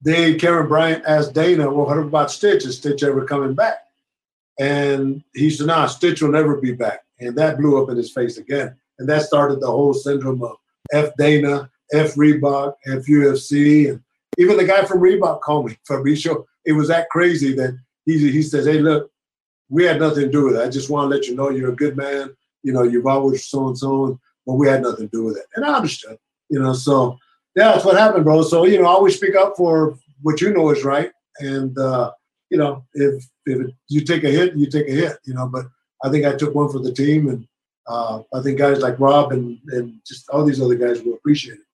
[0.02, 2.66] they Karyn Bryant asked Dana, "Well, what about Stitch?
[2.66, 3.87] Is Stitch ever coming back?"
[4.60, 8.12] And he said, "Nah, Stitch will never be back." And that blew up in his
[8.12, 8.76] face again.
[9.00, 10.58] And that started the whole syndrome of
[10.92, 13.90] F Dana, F Reebok, F UFC.
[13.90, 14.02] And
[14.38, 16.46] even the guy from Reebok called me, Fabricio.
[16.66, 19.12] It was that crazy that he, he says, Hey, look,
[19.70, 20.66] we had nothing to do with it.
[20.66, 22.36] I just want to let you know you're a good man.
[22.64, 25.46] You know, you've always so and so, but we had nothing to do with it.
[25.56, 26.18] And I understood,
[26.50, 27.18] you know, so
[27.56, 28.44] Yeah, that's what happened, bro.
[28.44, 32.12] So you know, I always speak up for what you know is right, and uh,
[32.50, 35.18] you know, if if you take a hit, you take a hit.
[35.26, 35.66] You know, but
[36.04, 37.48] I think I took one for the team, and
[37.88, 41.60] uh, I think guys like Rob and and just all these other guys will appreciate
[41.60, 41.68] it.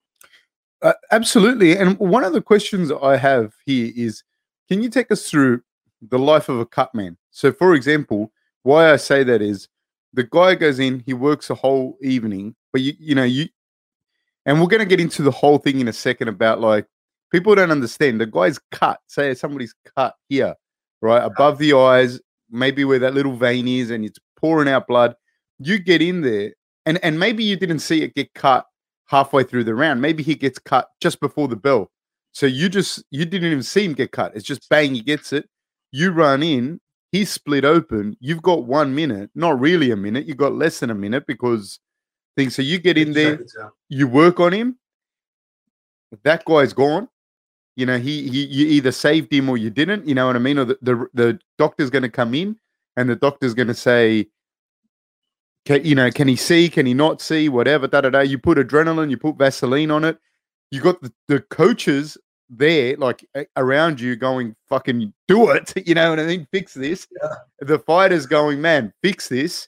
[0.81, 1.77] Uh, absolutely.
[1.77, 4.21] And one of the questions I have here is,
[4.67, 5.61] can you take us through
[6.01, 7.15] the life of a cut man?
[7.31, 8.33] So, for example,
[8.63, 9.69] why I say that is
[10.11, 13.47] the guy goes in, he works a whole evening, but you you know you,
[14.45, 16.85] and we're going to get into the whole thing in a second about like
[17.31, 18.99] people don't understand the guy's cut.
[19.07, 20.55] Say somebody's cut here,
[21.03, 25.15] right above the eyes, maybe where that little vein is, and it's pouring out blood.
[25.59, 26.53] You get in there,
[26.85, 28.65] and and maybe you didn't see it get cut
[29.05, 30.01] halfway through the round.
[30.01, 31.91] Maybe he gets cut just before the bell.
[32.31, 34.31] So you just you didn't even see him get cut.
[34.33, 35.47] It's just bang, he gets it.
[35.91, 36.79] You run in,
[37.11, 38.17] he's split open.
[38.19, 40.25] You've got one minute, not really a minute.
[40.25, 41.79] You've got less than a minute because
[42.37, 42.55] things.
[42.55, 43.39] So you get in there,
[43.89, 44.79] you work on him.
[46.23, 47.07] That guy's gone.
[47.75, 50.07] You know, he, he you either saved him or you didn't.
[50.07, 50.59] You know what I mean?
[50.59, 52.57] Or the the, the doctor's going to come in
[52.97, 54.27] and the doctor's going to say,
[55.65, 56.69] can, you know, can he see?
[56.69, 57.49] Can he not see?
[57.49, 57.87] Whatever.
[57.87, 58.19] Da da da.
[58.19, 59.09] You put adrenaline.
[59.09, 60.17] You put Vaseline on it.
[60.71, 62.17] You got the, the coaches
[62.49, 65.73] there, like around you, going fucking do it.
[65.87, 66.47] You know what I mean?
[66.51, 67.07] Fix this.
[67.21, 67.35] Yeah.
[67.59, 69.67] The fighters going, man, fix this.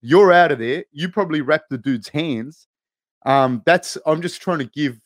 [0.00, 0.84] You're out of there.
[0.92, 2.68] You probably wrap the dude's hands.
[3.26, 3.98] Um, that's.
[4.06, 5.00] I'm just trying to give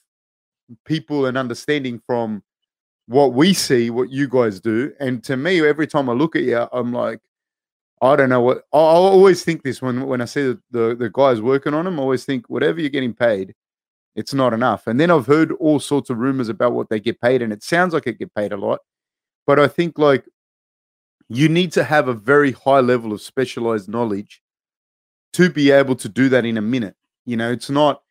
[0.85, 2.43] people and understanding from
[3.07, 6.43] what we see, what you guys do, and to me, every time I look at
[6.43, 7.21] you, I'm like,
[8.01, 11.11] I don't know what I always think this when when I see the, the, the
[11.11, 12.01] guys working on them.
[12.01, 13.55] I always think whatever you're getting paid,
[14.17, 14.89] it's not enough.
[14.89, 17.63] And then I've heard all sorts of rumors about what they get paid, and it
[17.63, 18.81] sounds like it get paid a lot.
[19.47, 20.25] But I think like
[21.29, 24.43] you need to have a very high level of specialized knowledge
[25.35, 26.97] to be able to do that in a minute.
[27.25, 28.03] You know, it's not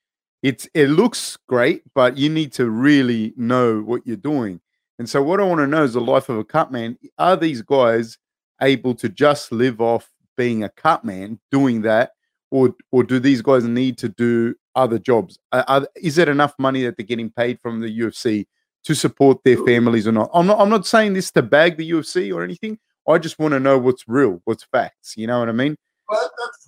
[0.43, 4.59] it's it looks great, but you need to really know what you're doing.
[4.99, 6.97] And so what I want to know is the life of a cut man.
[7.17, 8.17] Are these guys
[8.61, 12.11] able to just live off being a cut man doing that
[12.49, 15.37] or or do these guys need to do other jobs?
[15.51, 18.45] Are, is it enough money that they're getting paid from the UFC
[18.83, 20.29] to support their families or not?
[20.33, 22.79] I'm not I'm not saying this to bag the UFC or anything.
[23.07, 25.75] I just want to know what's real what's facts you know what I mean?
[26.09, 26.60] Well, that's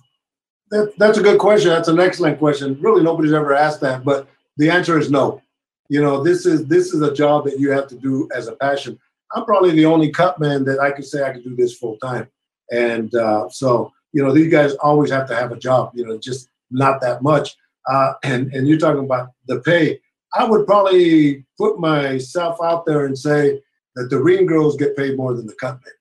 [0.70, 4.28] that, that's a good question that's an excellent question really nobody's ever asked that but
[4.56, 5.40] the answer is no
[5.88, 8.56] you know this is this is a job that you have to do as a
[8.56, 8.98] passion
[9.34, 11.96] I'm probably the only cut man that I could say I could do this full
[11.96, 12.28] time.
[12.70, 16.18] And uh, so, you know, these guys always have to have a job, you know,
[16.18, 17.56] just not that much.
[17.90, 20.00] Uh, and, and you're talking about the pay.
[20.34, 23.60] I would probably put myself out there and say
[23.96, 25.94] that the ring girls get paid more than the cut men.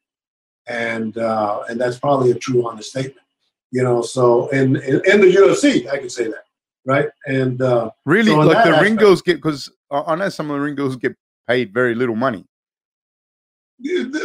[0.66, 3.23] And, uh, and that's probably a true honest statement,
[3.74, 6.44] you know, so in, in, in the UFC, I can say that.
[6.86, 7.08] Right.
[7.26, 10.58] And uh, really, so like the aspect, ring girls get, because I know some of
[10.58, 11.16] the ring girls get
[11.48, 12.46] paid very little money.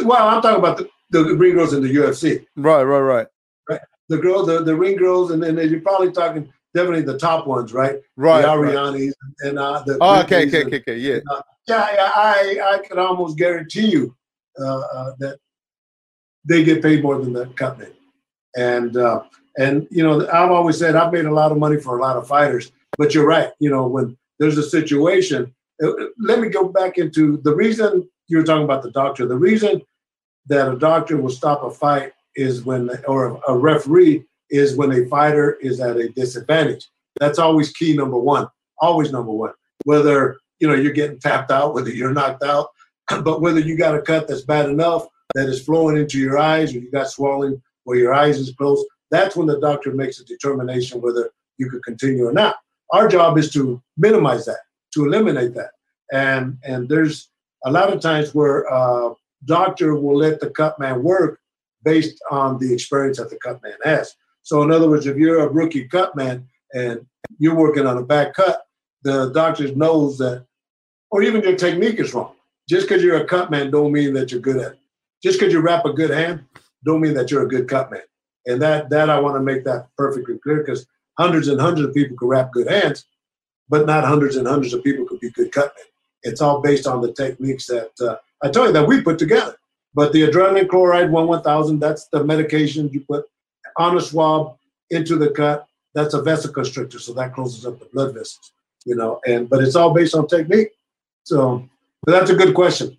[0.03, 2.45] Well, I'm talking about the, the ring girls in the UFC.
[2.55, 3.27] Right, right, right.
[3.67, 3.81] Right.
[4.09, 7.73] The girl, the, the ring girls, and then you're probably talking definitely the top ones,
[7.73, 7.95] right?
[8.17, 8.43] Right.
[8.43, 9.49] The Arianes right.
[9.49, 9.97] and uh, the.
[9.99, 11.15] Oh, okay, okay, okay, okay, yeah.
[11.15, 14.15] And, uh, yeah, I, I could almost guarantee you
[14.59, 15.39] uh, uh, that
[16.45, 17.93] they get paid more than the cutman.
[18.55, 19.23] And uh,
[19.57, 22.17] and you know, I've always said I've made a lot of money for a lot
[22.17, 23.51] of fighters, but you're right.
[23.59, 28.37] You know, when there's a situation, uh, let me go back into the reason you
[28.37, 29.25] were talking about the doctor.
[29.25, 29.81] The reason
[30.47, 35.05] that a doctor will stop a fight is when, or a referee is when a
[35.07, 36.89] fighter is at a disadvantage.
[37.19, 38.47] That's always key number one.
[38.79, 39.53] Always number one.
[39.85, 42.69] Whether you know you're getting tapped out, whether you're knocked out,
[43.23, 46.73] but whether you got a cut that's bad enough that is flowing into your eyes,
[46.73, 48.85] or you got swelling where your eyes is closed.
[49.11, 52.55] That's when the doctor makes a determination whether you could continue or not.
[52.91, 54.59] Our job is to minimize that,
[54.93, 55.71] to eliminate that,
[56.11, 57.29] and and there's
[57.65, 59.13] a lot of times where a
[59.45, 61.39] doctor will let the cut man work
[61.83, 64.15] based on the experience that the cut man has.
[64.41, 67.05] So in other words, if you're a rookie cut man and
[67.37, 68.63] you're working on a back cut,
[69.03, 70.45] the doctor knows that,
[71.11, 72.33] or even your technique is wrong.
[72.67, 74.79] Just because you're a cut man don't mean that you're good at it.
[75.23, 76.43] Just because you wrap a good hand
[76.85, 78.01] don't mean that you're a good cut man.
[78.49, 80.87] And that that I want to make that perfectly clear because
[81.19, 83.05] hundreds and hundreds of people can wrap good hands,
[83.69, 85.85] but not hundreds and hundreds of people could be good cut men.
[86.23, 89.55] It's all based on the techniques that uh, I tell you that we put together.
[89.93, 93.25] But the adrenaline chloride one one thousand, that's the medication you put
[93.77, 94.57] on a swab
[94.89, 95.67] into the cut.
[95.93, 98.51] That's a vasoconstrictor, so that closes up the blood vessels.
[98.85, 100.71] You know, and but it's all based on technique.
[101.23, 101.67] So,
[102.03, 102.97] but that's a good question.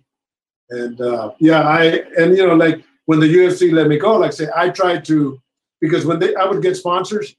[0.69, 4.29] And uh, yeah, I and you know like when the UFC let me go, like
[4.29, 5.41] I say, I tried to
[5.79, 7.35] because when they I would get sponsors,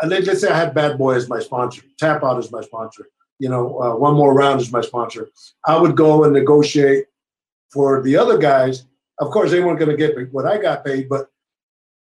[0.00, 3.06] and let's say I had Bad Boy as my sponsor, Tap Out as my sponsor
[3.42, 5.28] you know, uh, one more round as my sponsor.
[5.66, 7.06] I would go and negotiate
[7.72, 8.86] for the other guys.
[9.18, 11.26] Of course, they weren't going to get what I got paid, but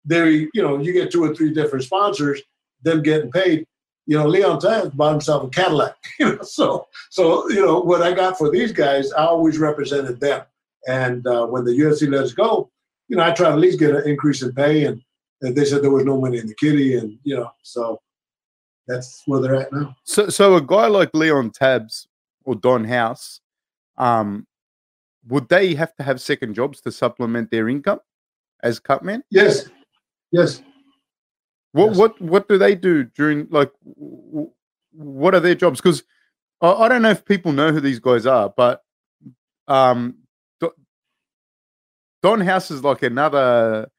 [0.04, 2.42] they, you know, you get two or three different sponsors,
[2.82, 3.68] them getting paid.
[4.08, 5.96] You know, Leon Times bought himself a Cadillac.
[6.20, 10.20] You know, so so you know what I got for these guys, I always represented
[10.20, 10.42] them.
[10.88, 12.72] And uh, when the UFC let us go,
[13.10, 15.02] you know, I tried to at least get an increase in pay, and,
[15.42, 18.00] and they said there was no money in the kitty, and you know, so
[18.88, 19.96] that's where they're at now.
[20.04, 22.08] So, so a guy like Leon Tabbs
[22.46, 23.42] or Don House,
[23.98, 24.48] um,
[25.28, 28.00] would they have to have second jobs to supplement their income
[28.64, 29.24] as cutmen?
[29.32, 29.70] Yes,
[30.32, 30.62] yes.
[31.72, 31.98] What Yes.
[31.98, 33.72] what what do they do during like?
[34.92, 35.82] What are their jobs?
[35.82, 36.04] Because
[36.62, 38.84] I, I don't know if people know who these guys are, but
[39.68, 40.16] um,
[42.22, 43.90] Don House is like another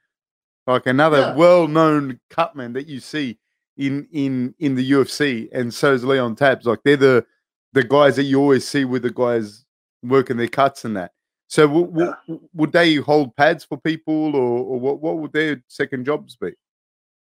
[0.67, 1.35] like another Yeah.
[1.35, 3.39] well-known cutman that you see
[3.77, 6.67] in in in the UFC, and so is Leon Tabbs.
[6.67, 7.27] Like they're the
[7.73, 9.65] the guys that you always see with the guys
[10.03, 11.13] working their cuts and that.
[11.47, 15.01] So w- w- would they hold pads for people, or, or what?
[15.01, 16.53] What would their second jobs be?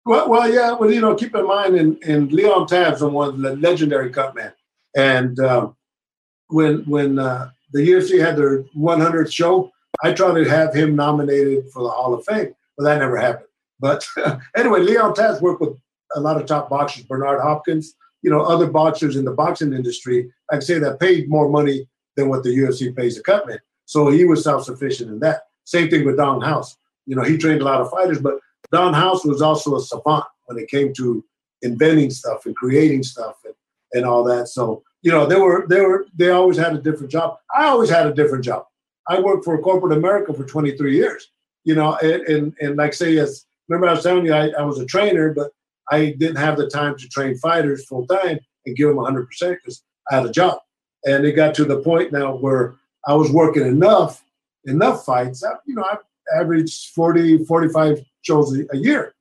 [0.04, 0.72] Well, well, yeah.
[0.72, 4.10] Well, you know, keep in mind, in, in Leon Tabbs, I'm one of the legendary
[4.10, 4.52] cutman,
[4.96, 5.76] and um,
[6.48, 9.70] when when uh, the UFC had their 100th show,
[10.02, 13.48] I tried to have him nominated for the Hall of Fame, but that never happened.
[13.80, 14.06] But
[14.56, 15.78] anyway, Leon Tabbs worked with
[16.14, 20.30] a lot of top boxers, Bernard Hopkins, you know, other boxers in the boxing industry.
[20.50, 23.58] I'd say that paid more money than what the UFC pays a cutman.
[23.84, 25.42] So he was self-sufficient in that.
[25.64, 26.76] Same thing with Don House.
[27.06, 28.38] You know, he trained a lot of fighters, but
[28.72, 31.24] Don House was also a savant when it came to
[31.62, 33.54] inventing stuff and creating stuff and,
[33.92, 34.48] and all that.
[34.48, 37.36] So, you know, they were they were they always had a different job.
[37.54, 38.64] I always had a different job.
[39.08, 41.28] I worked for corporate America for 23 years.
[41.64, 44.62] You know, and and, and like say as remember I was telling you I, I
[44.62, 45.50] was a trainer, but
[45.90, 49.58] I didn't have the time to train fighters full time and give them 100 percent
[49.62, 50.58] because I had a job.
[51.04, 54.22] And it got to the point now where I was working enough
[54.64, 55.44] enough fights.
[55.44, 55.96] I- You know, I
[56.40, 59.14] averaged 40, 45 shows a, a year.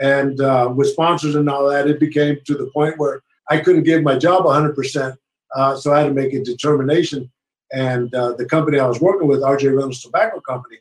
[0.00, 3.84] And uh, with sponsors and all that, it became to the point where I couldn't
[3.84, 5.16] give my job 100%.
[5.56, 7.30] Uh, so I had to make a determination.
[7.72, 10.78] And uh, the company I was working with, RJ Reynolds Tobacco Company,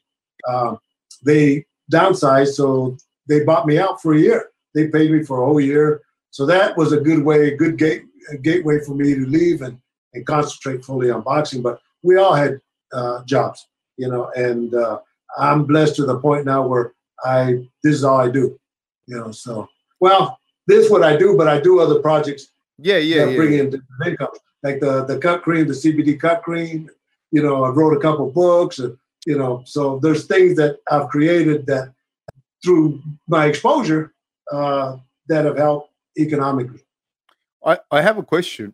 [0.48, 0.80] um,
[1.24, 2.54] they downsized.
[2.54, 2.98] So
[3.28, 4.50] they bought me out for a year.
[4.74, 6.02] They paid me for a whole year.
[6.32, 9.62] So that was a good way, a good gate, a gateway for me to leave
[9.62, 9.80] and,
[10.14, 11.62] and concentrate fully on boxing.
[11.62, 12.60] But we all had
[12.94, 15.00] uh, jobs, you know, and uh,
[15.38, 18.60] I'm blessed to the point now where I this is all I do,
[19.08, 19.32] you know.
[19.32, 19.68] So
[20.00, 23.38] well, this is what I do, but I do other projects Yeah, yeah, that yeah.
[23.38, 24.30] bring in different income,
[24.64, 26.90] like the the cut cream, the CBD cut cream.
[27.32, 31.10] You know, I wrote a couple books, and you know, so there's things that I've
[31.10, 31.94] created that
[32.64, 34.14] through my exposure
[34.52, 36.82] uh, that have helped economically.
[37.66, 38.74] I, I have a question.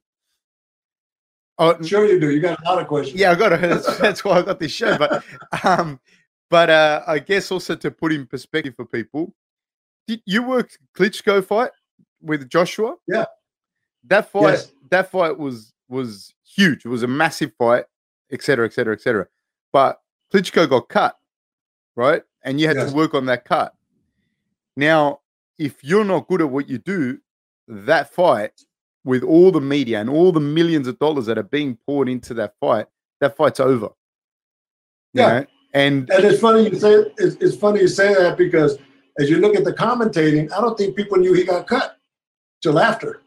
[1.58, 2.30] Oh, Sure, you do.
[2.32, 3.20] You got a lot of questions.
[3.20, 3.62] yeah, I got it.
[3.70, 4.98] That's, that's why I got this show.
[4.98, 5.24] But
[5.64, 6.00] um,
[6.50, 9.34] but uh, I guess also to put in perspective for people,
[10.08, 11.72] did you worked Klitschko fight
[12.22, 12.96] with Joshua?
[13.08, 13.26] Yeah.
[14.08, 14.72] That fight, Yes.
[14.92, 16.86] that fight was was huge.
[16.86, 17.86] It was a massive fight,
[18.32, 19.28] et cetera, et cetera, et cetera.
[19.72, 20.02] But
[20.34, 21.18] Klitschko got cut,
[21.96, 22.24] right?
[22.44, 22.90] And you had Yes.
[22.92, 23.74] to work on that cut.
[24.78, 25.22] Now,
[25.58, 27.20] if you're not good at what you do,
[27.68, 28.52] that fight
[29.04, 32.34] with all the media and all the millions of dollars that are being poured into
[32.36, 32.88] that fight,
[33.22, 33.90] that fight's over.
[35.14, 35.40] Yeah.
[35.40, 35.46] know?
[35.74, 38.78] And And it's funny you say it's, it's funny you say that because
[39.20, 41.98] as you look at the commentating, I don't think people knew he got cut
[42.62, 43.22] till after.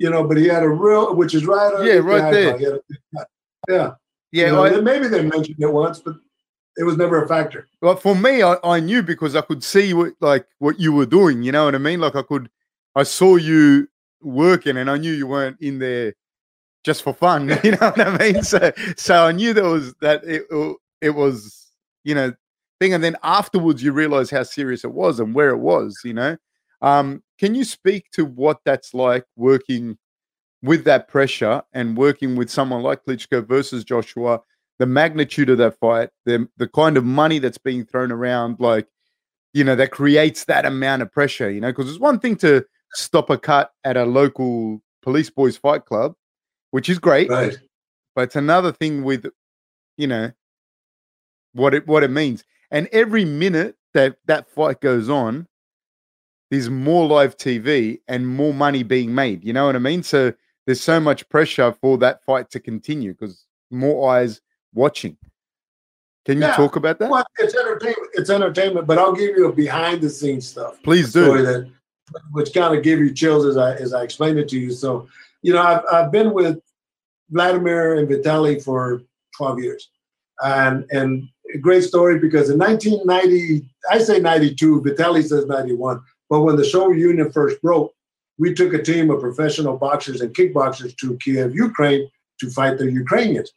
[0.00, 1.84] You know, but he had a real, which is right.
[1.84, 2.56] Yeah, right there.
[2.56, 2.80] A.
[3.68, 3.90] Yeah,
[4.32, 6.16] yeah, You know, I, maybe they mentioned it once, but
[6.78, 7.68] it was never a factor.
[7.82, 11.04] well, for me, I, I knew because I could see what like what you were
[11.04, 11.42] doing.
[11.42, 12.00] You know what I mean?
[12.00, 12.48] Like I could,
[12.96, 13.88] I saw you
[14.22, 16.14] working, and I knew you weren't in there
[16.82, 17.50] just for fun.
[17.62, 18.42] You know what I mean?
[18.42, 20.44] So, so I knew there was that it,
[21.02, 21.66] it was,
[22.04, 22.32] you know,
[22.80, 22.94] thing.
[22.94, 26.00] And then afterwards, you realize how serious it was and where it was.
[26.04, 26.36] You know,
[26.80, 29.98] um, can you speak to what that's like working
[30.62, 34.40] with that pressure and working with someone like Klitschko versus Joshua?
[34.78, 38.86] The magnitude of that fight, the the kind of money that's being thrown around, like
[39.52, 41.50] you know, that creates that amount of pressure.
[41.50, 45.56] You know, because it's one thing to stop a cut at a local police boys
[45.56, 46.14] fight club,
[46.70, 47.56] which is great, Right.
[48.14, 49.26] but it's another thing with,
[49.96, 50.30] you know,
[51.52, 52.44] what it what it means.
[52.70, 55.46] And every minute that that fight goes on,
[56.50, 59.44] there's more live TV and more money being made.
[59.44, 60.02] You know what I mean?
[60.02, 60.32] So
[60.66, 64.40] there's so much pressure for that fight to continue because more eyes
[64.74, 65.16] watching.
[66.26, 66.56] Can you Yeah.
[66.56, 67.10] talk about that?
[67.10, 68.10] Well, it's entertainment.
[68.14, 70.80] It's entertainment, but I'll give you a behind the scenes stuff.
[70.82, 71.42] Please do.
[71.42, 71.70] that
[72.32, 74.72] which kind of give you chills as I as I explain it to you.
[74.72, 75.06] So,
[75.42, 76.58] you know, I've, I've been with
[77.30, 79.02] Vladimir and Vitali for
[79.36, 79.88] 12 years.
[80.42, 86.40] And, and a great story because in 1990, I say 92, Vitali says 91, but
[86.40, 87.92] when the Soviet Union first broke,
[88.40, 92.08] we took a team of professional boxers and kickboxers to Kiev, Ukraine
[92.40, 93.52] to fight the Ukrainians.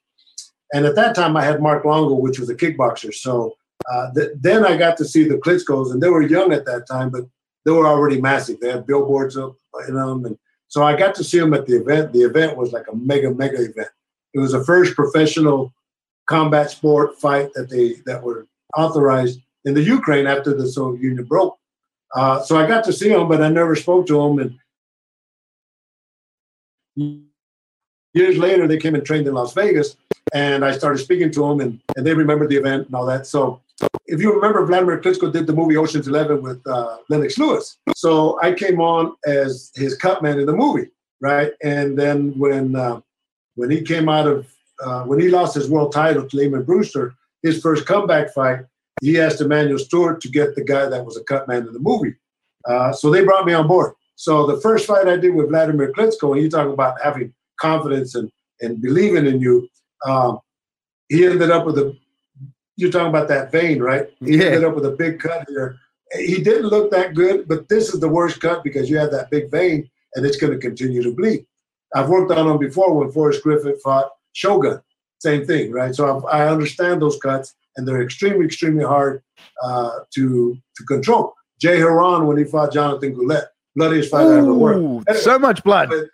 [0.74, 3.14] And at that time, I had Mark Longo, which was a kickboxer.
[3.14, 3.56] So
[3.92, 6.86] uh, th- then I got to see the Klitschko's, and they were young at that
[6.86, 7.24] time, but
[7.64, 8.60] they were already massive.
[8.60, 9.56] They had billboards up
[9.88, 12.12] in them, and so I got to see them at the event.
[12.12, 13.90] The event was like a mega, mega event.
[14.34, 15.74] It was the first professional
[16.26, 21.26] combat sport fight that they that were authorized in the Ukraine after the Soviet Union
[21.26, 21.58] broke.
[22.16, 24.40] Uh, so I got to see them, but I never spoke to them.
[24.40, 24.60] And
[26.96, 29.98] years later, they came and trained in Las Vegas,
[30.34, 33.28] and I started speaking to them, and, and they remembered the event and all that.
[33.28, 33.62] So
[34.06, 37.78] if you remember, Vladimir Klitschko did the movie Ocean's Eleven with uh, Lennox Lewis.
[37.96, 40.90] So I came on as his cut man in the movie,
[41.22, 41.54] right?
[41.64, 43.02] And then when uh,
[43.56, 44.48] when he came out of
[44.84, 48.60] uh, when he lost his world title to Lamon Brewster, his first comeback fight,
[49.02, 51.80] he asked Emanuel Steward to get the guy that was a cut man in the
[51.80, 52.16] movie.
[52.66, 53.94] Uh, so they brought me on board.
[54.16, 58.16] So the first fight I did with Vladimir Klitschko, and you talk about having confidence
[58.16, 58.30] and,
[58.62, 59.68] and believing in you,
[60.06, 60.40] um,
[61.10, 61.96] he ended up with a,
[62.76, 64.08] you're talking about that vein, right?
[64.20, 64.46] He Yeah.
[64.46, 65.78] ended up with a big cut here.
[66.16, 69.32] He didn't look that good, but this is the worst cut because you have that
[69.32, 71.46] big vein and it's going to continue to bleed.
[71.96, 74.80] I've worked on them before when Forrest Griffith fought Shogun.
[75.20, 75.94] Same thing, right?
[75.96, 79.24] So I, I understand those cuts, and they're extremely, extremely hard
[79.64, 81.34] uh, to to control.
[81.60, 83.46] Jay Hieron when he fought Jonathan Goulet,
[83.76, 84.80] bloodiest fight I ever worked.
[84.80, 85.90] Ooh, so much blood.
[85.90, 86.10] But-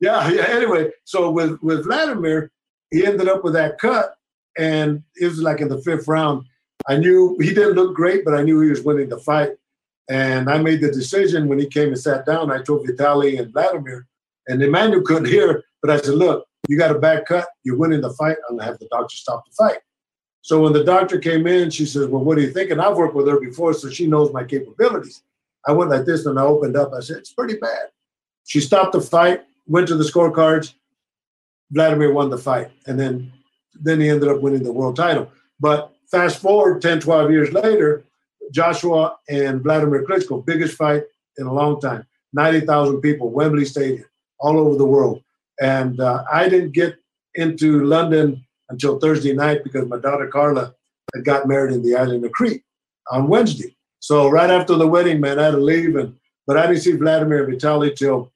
[0.00, 0.44] yeah, yeah.
[0.48, 2.50] Anyway, so with with Vladimir,
[2.90, 4.14] he ended up with that cut,
[4.58, 6.44] and it was like in the fifth round.
[6.88, 9.52] I knew he didn't look great, but I knew he was winning the fight.
[10.08, 12.52] And I made the decision when he came and sat down.
[12.52, 14.06] I told Vitaly and Vladimir,
[14.46, 17.48] and Emmanuel couldn't hear, but I said, "Look, you got a bad cut.
[17.64, 18.36] You're winning the fight.
[18.48, 19.78] I'm gonna have the doctor stop the fight."
[20.42, 22.96] So when the doctor came in, she says, "Well, what do you think?" And I've
[22.96, 25.22] worked with her before, so she knows my capabilities.
[25.66, 26.92] I went like this, and I opened up.
[26.92, 27.90] I said, "It's pretty bad."
[28.44, 30.74] She stopped the fight, went to the scorecards.
[31.70, 33.32] Vladimir won the fight, and then
[33.74, 35.30] then he ended up winning the world title.
[35.60, 38.04] But fast forward 10, 12 years later,
[38.52, 41.02] Joshua and Vladimir Klitschko, biggest fight
[41.38, 44.06] in a long time, 90,000 people, Wembley Stadium,
[44.38, 45.22] all over the world.
[45.60, 46.96] And uh, I didn't get
[47.34, 50.74] into London until Thursday night because my daughter Carla
[51.14, 52.62] had got married in the island of Crete
[53.10, 53.75] on Wednesday.
[54.06, 56.14] So right after the wedding, man, I had to leave, and
[56.46, 58.30] but I didn't see Vladimir and Vitaly till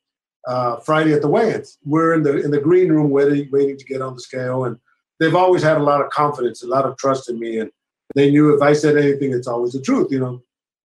[0.48, 1.78] uh, Friday at the weigh-ins.
[1.84, 4.76] We're in the in the green room waiting waiting to get on the scale, and
[5.20, 7.70] they've always had a lot of confidence, a lot of trust in me, and
[8.16, 10.42] they knew if I said anything, it's always the truth, you know.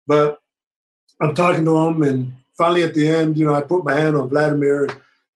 [0.05, 0.39] But
[1.21, 4.17] I'm talking to them, and finally at the end, you know, I put my hand
[4.17, 4.89] on Vladimir,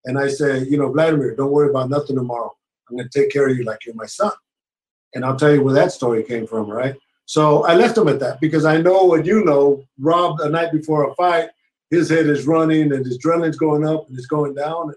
[0.04, 2.54] and I say, you know, Vladimir, don't worry about nothing tomorrow.
[2.90, 4.34] I'm going to take care of you like you're my son.
[5.16, 6.98] And I'll tell you where that story came from, right?
[7.28, 9.84] So I left him at that because I know what you know.
[10.00, 11.50] Rob, the night before a fight,
[11.92, 14.94] his head is running and his adrenaline's going up and it's going down.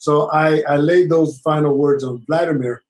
[0.00, 2.82] So I, I laid those final words on Vladimir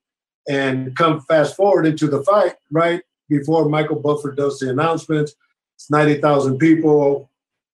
[0.48, 3.02] and come fast forward into the fight, right?
[3.28, 5.34] Before Michael Buffer does the announcements,
[5.74, 7.28] it's 90,000 people,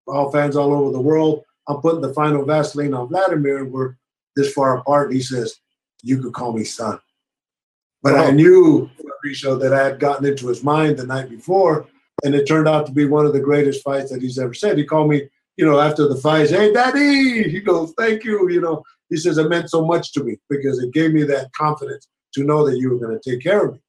[0.06, 1.44] all fans all over the world.
[1.68, 3.66] I'm putting the final Vaseline on Vladimir.
[3.66, 3.96] We're
[4.36, 5.08] this far apart.
[5.08, 5.56] And he says,
[6.02, 6.98] You could call me son.
[8.02, 8.30] But I Oh.
[8.32, 11.86] knew, Fabricio, that I had gotten into his mind the night before.
[12.24, 14.76] And it turned out to be one of the greatest fights that he's ever said.
[14.76, 17.48] He called me, you know, after the fight, hey, daddy.
[17.48, 18.48] He goes, thank you.
[18.50, 21.52] You know, he says, it meant so much to me because it gave me that
[21.52, 23.80] confidence to know that you were going to take care of me.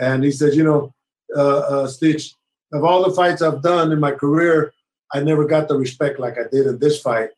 [0.00, 0.92] And he says, you know,
[1.36, 2.34] uh, uh, Stitch,
[2.72, 4.72] of all the fights I've done in my career,
[5.12, 7.30] I never got the respect like I did in this fight.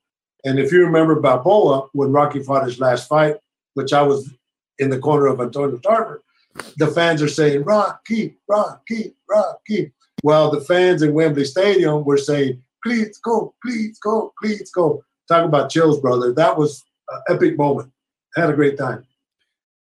[0.45, 3.37] And if you remember Balboa, when Rocky fought his last fight,
[3.75, 4.31] which I was
[4.79, 6.23] in the corner of Antonio Tarver,
[6.77, 9.93] the fans are saying, Rocky, Rocky, Rocky.
[10.23, 15.03] while the fans in Wembley Stadium were saying, please go, please go, please go.
[15.29, 16.33] Talk about chills, brother.
[16.33, 17.91] That was an epic moment.
[18.35, 19.07] Had a great time.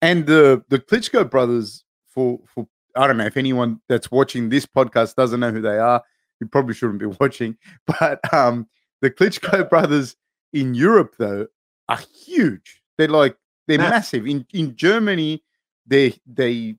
[0.02, 4.66] And the the Klitschko brothers, for for I don't know if anyone that's watching this
[4.66, 6.04] podcast doesn't know who they are,
[6.40, 7.58] you probably shouldn't be watching.
[7.86, 8.68] But um,
[9.02, 10.16] the Klitschko brothers
[10.54, 11.48] in Europe though
[11.90, 12.82] are huge.
[12.98, 13.36] They're like
[13.68, 14.28] they're massive.
[14.28, 15.44] In in Germany,
[15.86, 16.76] they they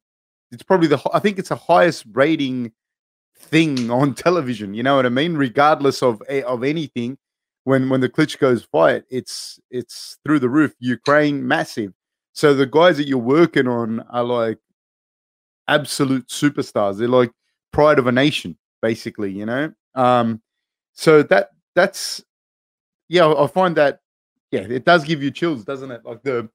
[0.52, 2.72] it's probably the I think it's the highest rating
[3.38, 4.74] thing on television.
[4.74, 5.36] You know what I mean?
[5.36, 7.18] Regardless of of anything,
[7.64, 10.74] when when the Klitschko's fight, it's it's through the roof.
[10.78, 11.92] Ukraine massive.
[12.32, 14.58] So the guys that you're working on are like
[15.68, 16.98] absolute superstars.
[16.98, 17.32] They're like
[17.72, 19.32] pride of a nation, basically.
[19.32, 19.72] You know.
[19.94, 20.42] Um,
[20.92, 22.22] so that that's
[23.08, 24.00] yeah, I find that
[24.50, 26.04] yeah, it does give you chills, doesn't it?
[26.04, 26.48] Like the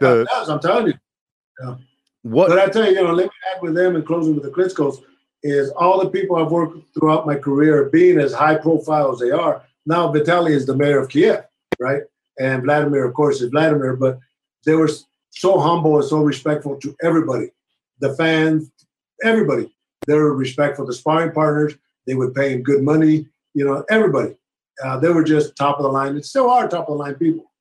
[0.00, 0.94] The Yes, I'm telling you.
[1.58, 1.78] But
[2.22, 2.58] what?
[2.58, 5.00] I tell you, you know, let me add with them and closing with the Klitschko's
[5.42, 9.30] is all the people I've worked throughout my career being as high profile as they
[9.30, 9.62] are.
[9.84, 11.44] Now Vitaly is the mayor of Kiev,
[11.78, 12.02] right?
[12.40, 14.18] And Vladimir, of course, is Vladimir, but
[14.64, 14.88] they were
[15.30, 17.50] so humble and so respectful to everybody,
[18.00, 18.70] the fans,
[19.22, 19.70] everybody.
[20.06, 21.74] They were respectful to sparring partners.
[22.06, 24.34] They would pay him good money, you know, everybody.
[24.82, 26.16] Uh, they were just top of the line.
[26.16, 27.52] It still are top of the line people.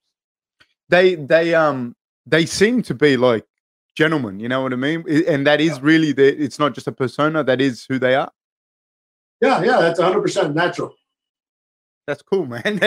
[0.89, 1.95] They they um
[2.25, 3.45] they seem to be like
[3.95, 4.39] gentlemen.
[4.39, 5.03] You know what I mean?
[5.27, 6.41] And that is really the.
[6.41, 7.43] It's not just a persona.
[7.43, 8.31] That is who they are.
[9.41, 10.93] Yeah, yeah, that's 100% natural.
[12.07, 12.77] That's cool, man.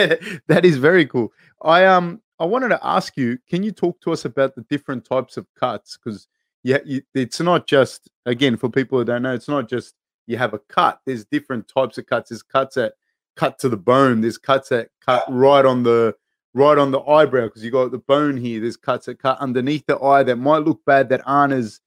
[0.47, 1.31] that is very cool.
[1.61, 5.05] I um I wanted to ask you, can you talk to us about the different
[5.05, 5.97] types of cuts?
[5.97, 6.27] Because
[6.63, 9.95] yeah, you, it's not just again for people who don't know, it's not just
[10.27, 10.99] you have a cut.
[11.05, 12.29] There's different types of cuts.
[12.29, 12.93] There's cuts that
[13.35, 14.21] cut to the bone.
[14.21, 16.15] There's cuts that cut right on the
[16.57, 18.59] right on the eyebrow because you got the bone here.
[18.59, 21.79] There's cuts that cut underneath the eye that might look bad that aren't as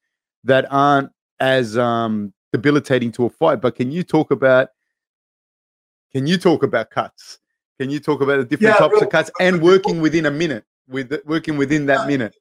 [0.45, 1.11] that aren't
[1.41, 3.61] as um debilitating to a fight.
[3.61, 4.69] But can you talk about
[6.13, 7.39] can you talk about cuts?
[7.79, 10.31] Can you talk about the different Yeah, types real- of cuts and working within a
[10.31, 12.07] minute with working within that Yeah.
[12.07, 12.37] minute?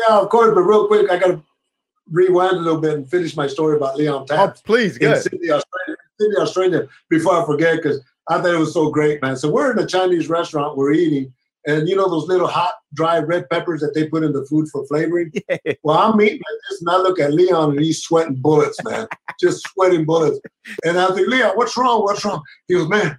[0.00, 1.42] Yeah, of course, but real quick, I got to
[2.10, 5.14] rewind a little bit and finish my story about Leon Oh, Taft please in go.
[5.18, 5.96] Sydney, Australia.
[6.20, 6.88] Sydney, Australia.
[7.08, 9.36] Before I forget, because I thought it was so great, man.
[9.36, 11.32] So we're in a Chinese restaurant, we're eating,
[11.66, 14.68] and you know those little hot, dry red peppers that they put in the food
[14.68, 15.32] for flavoring.
[15.48, 15.72] Yeah.
[15.82, 19.06] Well, I'm eating like this, and I look at Leon, and he's sweating bullets, man,
[19.40, 20.40] just sweating bullets.
[20.84, 22.02] And I think, Leon, what's wrong?
[22.02, 22.42] What's wrong?
[22.68, 23.18] He goes, man,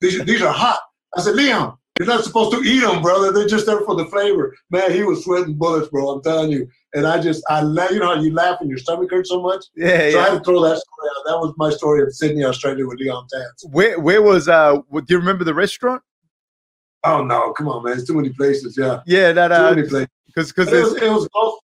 [0.00, 0.80] these these are hot.
[1.16, 3.32] I said, Leon, you're not supposed to eat them, brother.
[3.32, 4.54] They're just there for the flavor.
[4.70, 6.10] Man, he was sweating bullets, bro.
[6.10, 6.68] I'm telling you.
[6.94, 7.90] And I just, I laugh.
[7.90, 9.64] You know how you laugh and your stomach hurts so much.
[9.76, 11.22] Yeah, So I had to throw that story out.
[11.26, 13.66] That was my story of Sydney, Australia, with Leon Tabbs.
[13.72, 14.76] Where where was uh?
[14.92, 16.02] Do you remember the restaurant?
[17.02, 17.98] Oh no, come on, man!
[17.98, 18.76] It's too many places.
[18.78, 20.08] Yeah, Yeah, that too uh, many places.
[20.26, 21.58] because because It was, it was close.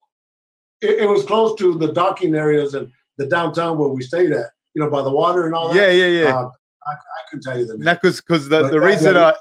[0.82, 4.46] It, it was close to the docking areas and the downtown where we stayed at.
[4.74, 5.96] You know, by the water and all yeah that.
[5.96, 6.36] yeah yeah.
[6.38, 6.50] Uh,
[6.86, 7.98] I, I couldn't tell you the name.
[8.02, 9.34] Because the, But the yeah, reason I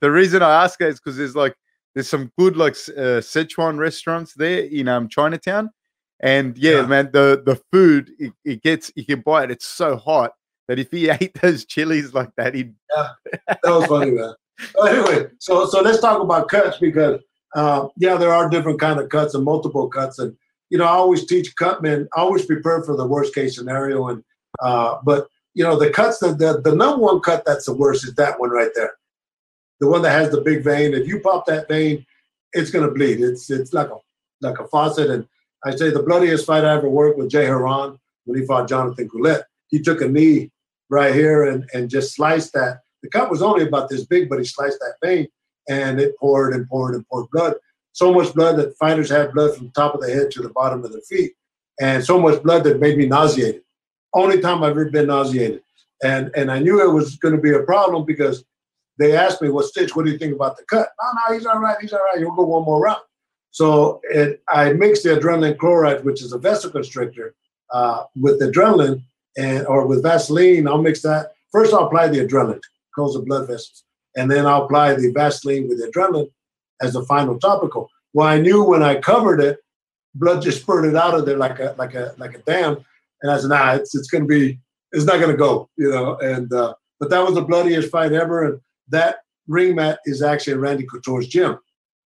[0.00, 1.54] the reason I ask is because there's like
[1.94, 5.70] there's some good like uh, Sichuan restaurants there in um Chinatown,
[6.20, 6.86] and yeah, Yeah.
[6.86, 9.50] man, the the food it, it gets you can buy it.
[9.50, 10.32] It's so hot
[10.68, 13.16] that if he ate those chilies like that, he'd that
[13.64, 14.34] was funny, man.
[14.86, 17.20] Anyway, so so let's talk about cuts because
[17.54, 20.36] uh, yeah, there are different kind of cuts and multiple cuts, and
[20.68, 24.22] you know I always teach cutmen always prepare for the worst case scenario, and
[24.62, 28.04] uh, but you know the cuts that the, the number one cut that's the worst
[28.04, 28.92] is that one right there,
[29.80, 30.94] the one that has the big vein.
[30.94, 32.04] If you pop that vein,
[32.52, 33.20] it's gonna bleed.
[33.20, 33.96] It's it's like a
[34.40, 35.26] like a faucet, and
[35.64, 39.08] I say the bloodiest fight I ever worked with Jay Hieron when he fought Jonathan
[39.08, 39.44] Goulet.
[39.68, 40.50] He took a knee
[40.88, 42.80] right here and, and just sliced that.
[43.02, 45.28] The cut was only about this big, but he sliced that vein
[45.68, 47.54] and it poured and poured and poured blood.
[47.92, 50.50] So much blood that fighters had blood from the top of the head to the
[50.50, 51.32] bottom of their feet.
[51.80, 53.62] And so much blood that made me nauseated.
[54.14, 55.62] Only time I've ever been nauseated.
[56.02, 58.44] And and I knew it was going to be a problem because
[59.00, 60.90] they asked me, Well, Stitch, what do you think about the cut?
[61.02, 62.18] No, no, he's all right, he's all right.
[62.18, 63.00] He'll go one more round.
[63.50, 67.30] So it, I mixed the adrenaline chloride, which is a vasoconstrictor,
[67.72, 69.02] uh, with adrenaline
[69.36, 70.68] and or with Vaseline.
[70.68, 71.32] I'll mix that.
[71.50, 72.60] First, I'll apply the adrenaline,
[72.94, 73.84] close the blood vessels,
[74.16, 76.30] and then I'll apply the Vaseline with the adrenaline
[76.80, 77.88] as the final topical.
[78.12, 79.58] Well, I knew when I covered it,
[80.14, 82.84] blood just spurted out of there like a like a like a dam,
[83.22, 84.58] and I said, "Nah, it's it's gonna be,
[84.92, 86.16] it's not gonna go," you know.
[86.18, 89.16] And uh, but that was the bloodiest fight ever, and that
[89.48, 91.58] ring mat is actually Randy Couture's gym.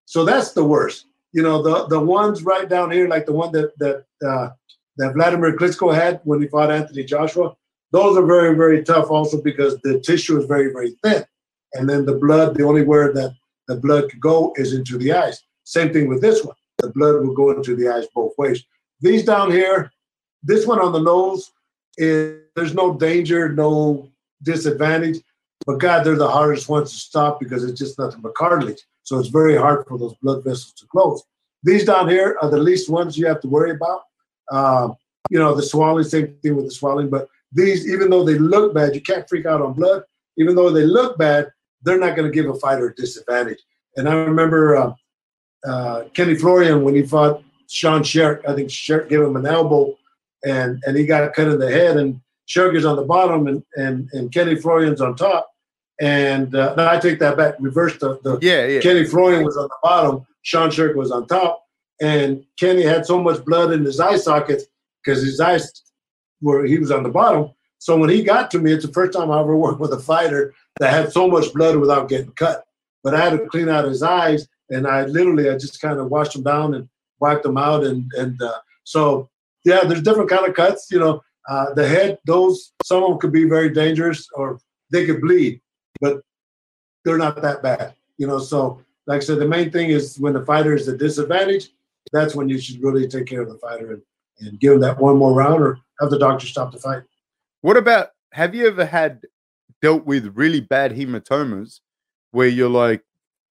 [0.05, 1.07] So that's the worst.
[1.33, 4.49] You know, the the ones right down here, like the one that that uh,
[4.97, 7.55] that Vladimir Klitschko had when he fought Anthony Joshua,
[7.91, 11.25] those are very very tough also because the tissue is very very thin,
[11.73, 13.33] and then the blood, the only where that
[13.67, 15.43] the blood could go is into the eyes.
[15.63, 16.55] Same thing with this one.
[16.77, 18.63] The blood will go into the eyes both ways.
[19.01, 19.91] These down here,
[20.43, 21.51] this one on the nose,
[21.97, 24.09] is there's no danger, no
[24.43, 25.17] disadvantage.
[25.65, 28.83] But God, they're the hardest ones to stop because it's just nothing but cartilage.
[29.03, 31.23] So it's very hard for those blood vessels to close.
[31.63, 34.01] These down here are the least ones you have to worry about.
[34.51, 34.95] Um,
[35.31, 37.09] you know, the swelling, same thing with the swelling.
[37.09, 40.03] But these, even though they look bad, you can't freak out on blood.
[40.37, 41.51] Even though they look bad,
[41.81, 43.59] they're not going to give a fighter a disadvantage.
[43.95, 44.93] And I remember uh,
[45.65, 48.47] uh, Kenny Florian when he fought Sean Sherk.
[48.47, 49.97] I think Sherk gave him an elbow,
[50.45, 51.97] and and he got a cut in the head.
[51.97, 55.49] And Sherk is on the bottom, and and and Kenny Florian's on top.
[56.01, 57.55] And uh, no, I take that back.
[57.59, 58.81] Reverse the, the yeah yeah.
[58.81, 61.63] Kenny Florian was on the bottom, Sean Sherk was on top,
[62.01, 64.65] and Kenny had so much blood in his eye sockets
[65.03, 65.71] because his eyes
[66.41, 67.51] were he was on the bottom.
[67.79, 69.99] So when he got to me, it's the first time I ever worked with a
[69.99, 72.63] fighter that had so much blood without getting cut.
[73.03, 76.09] But I had to clean out his eyes, and I literally I just kind of
[76.09, 76.89] washed them down and
[77.19, 79.29] wiped them out, and and uh, so
[79.63, 80.87] yeah, there's different kind of cuts.
[80.91, 84.59] You know, uh, the head, those some of them could be very dangerous, or
[84.91, 85.61] they could bleed,
[86.01, 86.21] but
[87.03, 87.95] they're not that bad.
[88.17, 90.97] You know, so like I said, the main thing is when the fighter is at
[90.97, 91.69] disadvantage,
[92.11, 94.01] that's when you should really take care of the fighter and,
[94.39, 97.03] and give him that one more round or have the doctor stop the fight.
[97.61, 99.21] What about have you ever had
[99.81, 101.79] dealt with really bad hematomas
[102.31, 103.03] where you're like,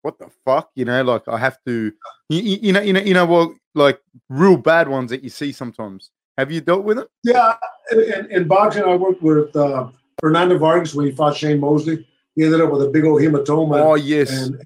[0.01, 0.69] what the fuck?
[0.75, 1.91] You know, like I have to,
[2.29, 5.51] you, you know, you know, you know, well, like real bad ones that you see
[5.51, 6.11] sometimes.
[6.37, 7.07] Have you dealt with them?
[7.23, 7.55] Yeah,
[7.91, 9.89] in, in boxing, I worked with uh,
[10.21, 12.07] Fernando Vargas when he fought Shane Mosley.
[12.39, 13.81] He ended up with a big old hematoma.
[13.81, 14.31] Oh yes.
[14.31, 14.63] And,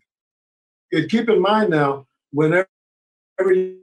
[0.92, 2.68] and keep in mind now, whenever
[3.40, 3.80] you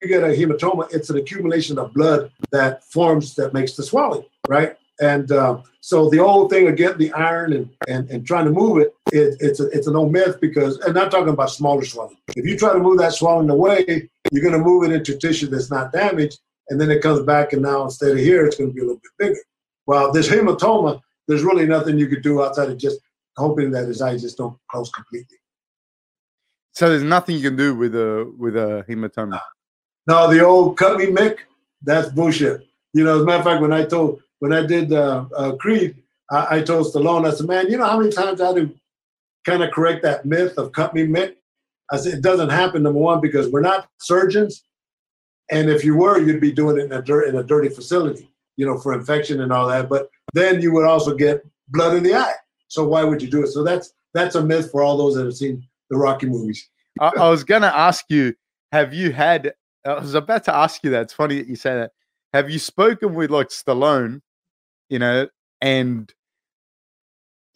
[0.00, 4.76] get a hematoma, it's an accumulation of blood that forms that makes the swelling, right?
[5.00, 8.78] And uh, so the old thing again, the iron and, and, and trying to move
[8.78, 11.84] it, it it's a, it's an old myth because, and I'm not talking about smaller
[11.84, 12.18] swelling.
[12.36, 15.48] If you try to move that swelling away, you're going to move it into tissue
[15.48, 16.38] that's not damaged,
[16.68, 18.84] and then it comes back, and now instead of here, it's going to be a
[18.84, 19.40] little bit bigger.
[19.86, 22.98] Well, this hematoma, there's really nothing you could do outside of just
[23.36, 25.36] hoping that his eyes just don't close completely.
[26.72, 29.40] So there's nothing you can do with a with a hematoma.
[30.08, 31.38] No, the old cut me Mick,
[31.82, 32.66] that's bullshit.
[32.92, 35.52] You know, as a matter of fact, when I told when I did uh, uh,
[35.56, 38.56] Creed, I, I, told Stallone, I said, man, you know how many times I had
[38.56, 38.74] to
[39.44, 41.36] kind of correct that myth of cut me Mick?
[41.92, 44.64] I said, it doesn't happen, number one, because we're not surgeons.
[45.50, 48.29] And if you were, you'd be doing it in a, dirt, in a dirty facility,
[48.60, 49.88] you know, for infection and all that.
[49.88, 52.34] But then you would also get blood in the eye.
[52.68, 53.48] So why would you do it?
[53.48, 56.68] So that's that's a myth for all those that have seen the Rocky movies.
[57.00, 58.34] I, I was going to ask you,
[58.72, 59.54] have you had,
[59.84, 61.02] I was about to ask you that.
[61.02, 61.92] It's funny that you say that.
[62.32, 64.20] Have you spoken with like Stallone
[64.90, 65.28] you know,
[65.62, 66.12] and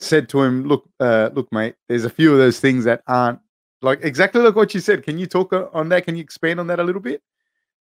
[0.01, 3.41] said to him, "Look, uh, look, mate, there's a few of those things that aren't
[3.83, 5.03] like exactly like what you said.
[5.03, 6.07] Can you talk on that?
[6.07, 7.21] Can you expand on that a little bit?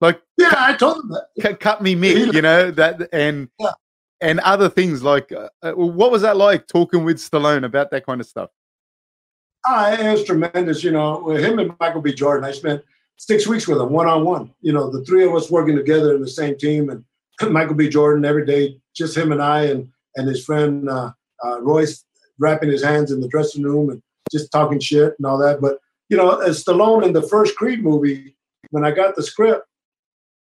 [0.03, 1.61] Like, yeah, cut, I told them that.
[1.61, 3.71] Cut, me, Mick, you know that, and yeah.
[4.21, 8.05] and other things like, uh, uh, what was that like talking with Stallone about that
[8.05, 8.51] kind of stuff?
[9.65, 10.83] Ah, it was tremendous.
[10.83, 12.13] You know, with him and Michael B.
[12.13, 12.83] Jordan, I spent
[13.17, 14.53] six weeks with him, one on one.
[14.61, 17.05] You know, the three of us working together in the same team, and
[17.53, 17.89] Michael B.
[17.89, 21.13] Jordan every day, just him and I and and his friend uh,
[21.45, 22.05] uh, Royce
[22.41, 25.61] wrapping his hands in the dressing room and just talking shit and all that.
[25.61, 25.79] But
[26.09, 28.35] you know, as Stallone in the first Creed movie,
[28.71, 29.65] when I got the script,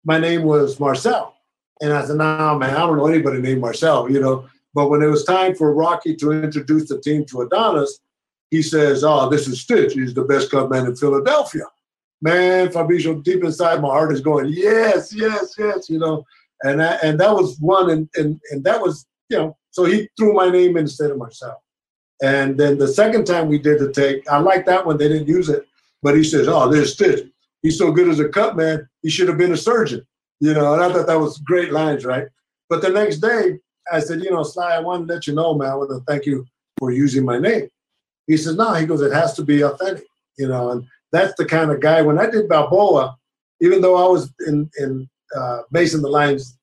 [0.04, 1.34] my name was Marcel,
[1.80, 4.46] and I said, "Nah, man, I don't know anybody named Marcel," you know.
[4.74, 8.00] But when it was time for Rocky to introduce the team to Adonis,
[8.50, 9.94] he says, "Oh, this is Stitch.
[9.94, 11.64] He's the best cut man in Philadelphia."
[12.22, 16.24] Man, Fabricio, deep inside my heart is going, "Yes, yes, yes," you know
[16.62, 20.08] and that, and that was one, and, and and that was you know, so he
[20.16, 21.62] threw my name instead of Marcel.
[22.22, 24.98] And then the second time we did the take, I like that one.
[24.98, 25.66] They didn't use it,
[26.02, 27.26] but he says, "Oh, there's Stitch.
[27.62, 28.88] He's so good as a cut man.
[29.02, 30.06] He should have been a surgeon."
[30.40, 32.28] You know, and I thought that was great lines, right?
[32.68, 33.58] But the next day,
[33.92, 35.70] I said, "You know, Sly, I want to let you know, man.
[35.70, 36.46] I want to thank you
[36.78, 37.68] for using my name."
[38.26, 40.06] He says, "No." He goes, "It has to be authentic."
[40.38, 42.02] You know, and that's the kind of guy.
[42.02, 43.16] When I did Balboa,
[43.60, 46.56] even though I was in in uh, Mason the Lion's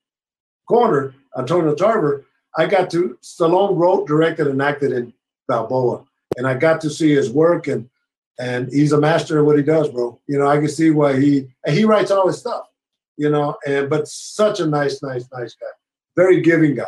[0.67, 2.25] corner, Antonio Tarver,
[2.57, 5.13] I got to Stallone wrote, directed, and acted in
[5.47, 6.03] Balboa,
[6.37, 7.87] and I got to see his work, and
[8.39, 10.19] and he's a master of what he does, bro.
[10.27, 12.65] You know, I can see why he he writes all his stuff,
[13.17, 15.67] you know, and but such a nice, nice, nice guy,
[16.15, 16.85] very giving guy,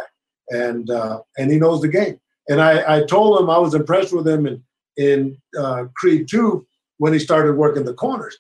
[0.50, 2.20] and uh, and he knows the game.
[2.48, 4.64] And I, I told him I was impressed with him in
[4.98, 6.66] in uh, Creed two
[6.98, 8.38] when he started working the corners,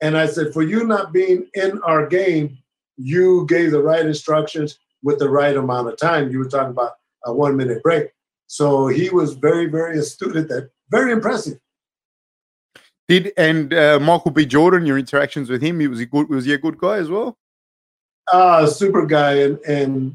[0.00, 2.58] and I said, for you not being in our game
[3.00, 6.30] you gave the right instructions with the right amount of time.
[6.30, 6.92] You were talking about
[7.24, 8.10] a one minute break.
[8.46, 10.70] So he was very, very astute at that.
[10.90, 11.58] Very impressive.
[13.10, 14.46] Did and uh, Michael B.
[14.46, 16.28] Jordan, your interactions with him, he was a good?
[16.28, 17.36] Was he a good guy as well?
[18.32, 20.14] Uh super guy, and and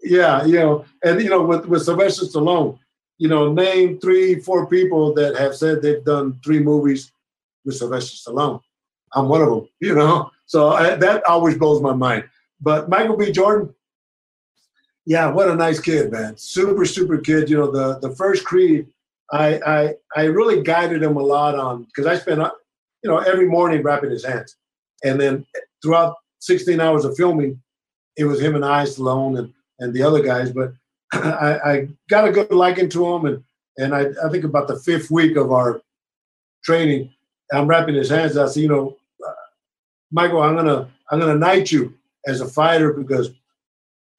[0.00, 2.78] yeah, you know, and you know, with with Sylvester Stallone,
[3.18, 7.10] you know, name three, four people that have said they've done three movies
[7.64, 8.60] with Sylvester Stallone.
[9.12, 10.30] I'm one of them, you know.
[10.46, 12.28] So I, that always blows my mind.
[12.60, 13.32] But Michael B.
[13.32, 13.74] Jordan,
[15.04, 16.36] yeah, what a nice kid, man.
[16.36, 17.50] Super, super kid.
[17.50, 18.86] You know, the the first Creed,
[19.32, 22.40] I I I really guided him a lot on because I spent
[23.02, 24.56] you know every morning wrapping his hands,
[25.04, 25.46] and then
[25.82, 27.60] throughout 16 hours of filming,
[28.16, 30.52] it was him and I, Stallone, and and the other guys.
[30.52, 30.72] But
[31.12, 33.44] I, I got a good liking to him, and
[33.78, 35.80] and I, I think about the fifth week of our
[36.64, 37.12] training,
[37.52, 38.36] I'm wrapping his hands.
[38.36, 38.96] I said, you know,
[40.10, 41.94] Michael, I'm gonna I'm gonna knight you
[42.26, 43.30] as a fighter because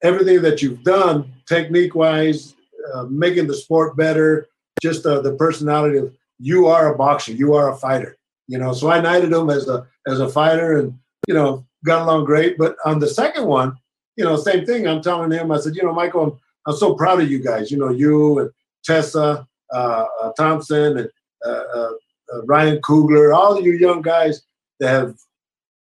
[0.04, 2.56] everything that you've done, technique wise,
[2.94, 4.48] uh, making the sport better,
[4.82, 8.18] just uh, the personality of you are a boxer, you are a fighter.
[8.48, 10.98] You know, so I knighted him as a as a fighter, and
[11.28, 12.58] you know, got along great.
[12.58, 13.78] But on the second one,
[14.16, 14.88] you know, same thing.
[14.88, 17.72] I'm telling him, I said, you know, Michael, I'm, I'm so proud of you guys.
[17.72, 18.52] You know, you and
[18.86, 21.10] Tessa uh, uh, Thompson and
[21.46, 21.92] uh, uh,
[22.34, 24.44] uh Ryan Coogler, all you young guys
[24.80, 25.18] that have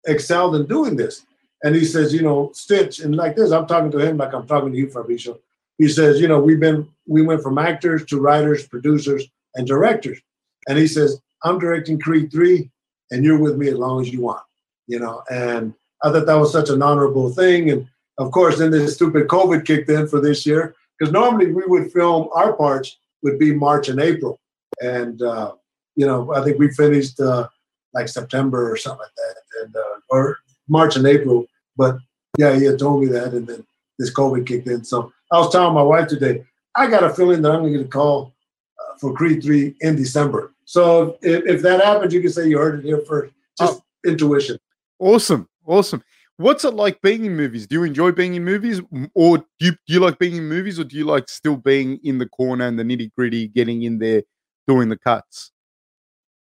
[0.07, 1.25] excelled in doing this.
[1.63, 4.45] And he says, you know, Stitch, and like this, I'm talking to him like I'm
[4.45, 5.39] talking to you, Fabricio.
[5.77, 10.19] He says, you know, we've been we went from actors to writers, producers, and directors.
[10.67, 12.69] And he says, I'm directing Creed 3,
[13.11, 14.41] and you're with me as long as you want.
[14.87, 15.73] You know, and
[16.03, 17.71] I thought that was such an honorable thing.
[17.71, 20.75] And of course, then this stupid COVID kicked in for this year.
[20.97, 24.39] Because normally we would film our parts would be March and April.
[24.81, 25.53] And uh,
[25.95, 27.47] you know, I think we finished uh,
[27.93, 31.45] like September or something like that, and uh, or March and April.
[31.75, 31.97] But
[32.37, 33.65] yeah, he had told me that, and then
[33.97, 34.83] this COVID kicked in.
[34.83, 36.43] So I was telling my wife today,
[36.75, 38.33] I got a feeling that I'm going to get a call
[38.79, 40.53] uh, for Creed 3 in December.
[40.65, 43.33] So if, if that happens, you can say you heard it here first.
[43.57, 44.57] Just oh, intuition.
[44.99, 45.47] Awesome.
[45.65, 46.03] Awesome.
[46.37, 47.65] What's it like being in movies?
[47.65, 48.81] Do you enjoy being in movies,
[49.13, 51.97] or do you, do you like being in movies, or do you like still being
[52.03, 54.23] in the corner and the nitty gritty, getting in there,
[54.67, 55.51] doing the cuts?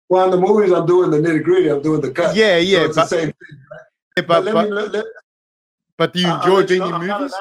[0.08, 1.68] Well, in the movies, I'm doing the nitty gritty.
[1.70, 2.36] I'm doing the cuts.
[2.36, 3.60] Yeah, yeah, so it's but, the same thing.
[3.72, 3.82] Right?
[4.18, 5.06] Yeah, but, but, but, me, let, let,
[5.98, 7.34] but, do you enjoy being you know, in movies?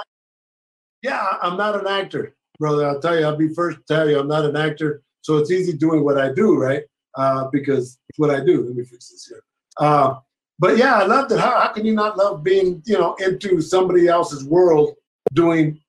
[1.03, 2.87] Yeah, I'm not an actor, brother.
[2.87, 3.27] I'll tell you.
[3.27, 5.03] I'll be first to tell you, I'm not an actor.
[5.23, 6.83] So it's easy doing what I do, right?
[7.17, 8.65] Uh, because it's what I do.
[8.65, 9.43] Let me fix this here.
[9.79, 10.15] Uh,
[10.59, 11.41] but yeah, I loved it.
[11.41, 14.95] How, how can you not love being, you know, into somebody else's world
[15.33, 15.81] doing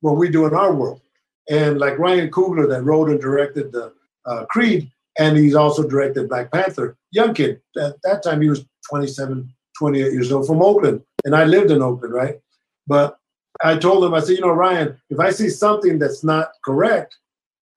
[0.00, 1.00] what we do in our world?
[1.48, 3.92] And like Ryan Coogler that wrote and directed the
[4.26, 6.96] uh, Creed, and he's also directed Black Panther.
[7.12, 7.60] Young kid.
[7.78, 11.82] At that time, he was 27, 28 years old from Oakland, and I lived in
[11.82, 12.40] Oakland, right?
[12.86, 13.18] But
[13.64, 17.16] I told him, I said, you know, Ryan, if I see something that's not correct,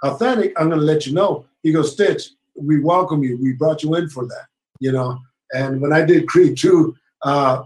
[0.03, 1.45] authentic, I'm going to let you know.
[1.63, 3.37] He goes, Stitch, we welcome you.
[3.41, 4.47] We brought you in for that,
[4.79, 5.17] you know.
[5.53, 7.63] And when I did Creed 2, uh,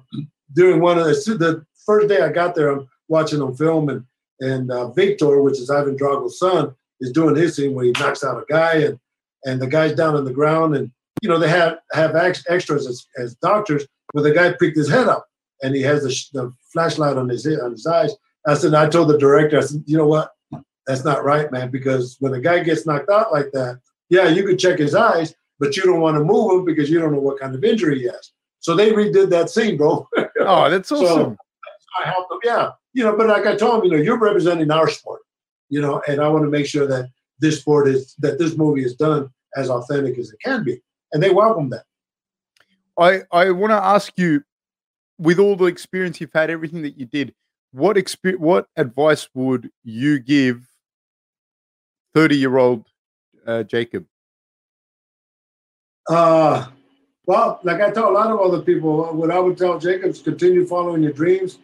[0.54, 4.06] during one of the, the first day I got there, I'm watching them film, and
[4.40, 8.24] and uh, Victor, which is Ivan Drago's son, is doing his scene where he knocks
[8.24, 9.00] out a guy, and
[9.46, 10.92] and the guy's down on the ground, and
[11.22, 15.08] you know they have have extras as, as doctors, but the guy picked his head
[15.08, 15.26] up,
[15.64, 18.14] and he has the, the flashlight on his on his eyes.
[18.48, 20.32] I said, I told the director, I said, you know what,
[20.88, 24.44] that's not right, man, because when a guy gets knocked out like that, yeah, you
[24.44, 27.20] could check his eyes, but you don't want to move him because you don't know
[27.20, 28.32] what kind of injury he has.
[28.60, 30.08] So they redid that scene, bro.
[30.40, 31.06] oh, that's awesome.
[31.06, 31.38] So
[32.04, 32.72] I helped them, yeah.
[32.94, 35.22] You know, but like I told him, you know, you're representing our sport,
[35.70, 37.10] you know, and I want to make sure that
[37.40, 40.82] this sport is that this movie is done as authentic as it can be,
[41.14, 41.86] and they welcome that.
[43.00, 44.44] I I want to ask you,
[45.22, 47.34] with all the experience you've had, everything that you did,
[47.72, 47.98] what
[48.38, 50.68] what advice would you give
[52.14, 52.86] thirty year old
[53.46, 54.06] uh, Jacob?
[56.10, 56.68] Uh,
[57.28, 60.22] well, like I tell a lot of other people, what I would tell Jacob is
[60.22, 61.60] continue following your dreams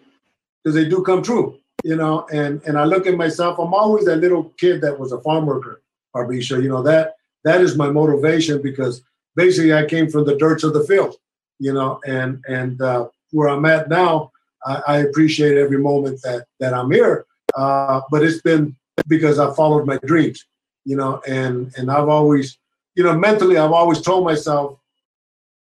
[0.64, 2.28] because they do come true, you know.
[2.32, 5.48] And and I look at myself, I'm always that little kid that was a farm
[5.48, 5.82] worker,
[6.16, 6.62] Arbisha.
[6.62, 9.02] You know that that is my motivation because
[9.36, 11.16] basically I came from the dirt of the field,
[11.60, 14.32] you know, and and uh, where I'm at now,
[14.66, 17.26] I, I, appreciate every moment that that I'm here.
[17.56, 18.76] Uh, but it's been
[19.08, 20.46] because I followed my dreams,
[20.86, 22.58] you know, and and I've always
[22.98, 24.80] you know, mentally, I've always told myself,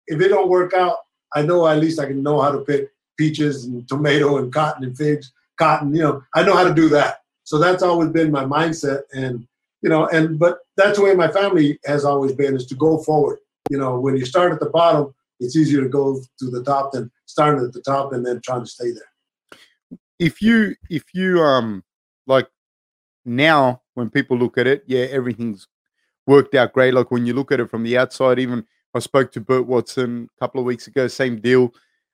[0.06, 0.98] if it don't work out,
[1.34, 2.88] I know at least I can know how to pick
[3.18, 5.92] peaches and tomato and cotton and figs, cotton.
[5.92, 7.22] You know, I know how to do that.
[7.42, 9.46] So that's always been my mindset, and
[9.82, 12.98] you know, and but that's the way my family has always been is to go
[12.98, 13.38] forward.
[13.70, 16.92] You know, when you start at the bottom, it's easier to go to the top
[16.92, 19.60] than starting at the top and then trying to stay there.
[20.18, 21.84] If you if you um
[22.26, 22.48] like
[23.24, 25.68] now when people look at it, yeah, everything's
[26.26, 26.94] worked out great.
[26.94, 28.64] Like when you look at it from the outside, even
[28.94, 31.72] I spoke to Burt Watson a couple of weeks ago, same deal.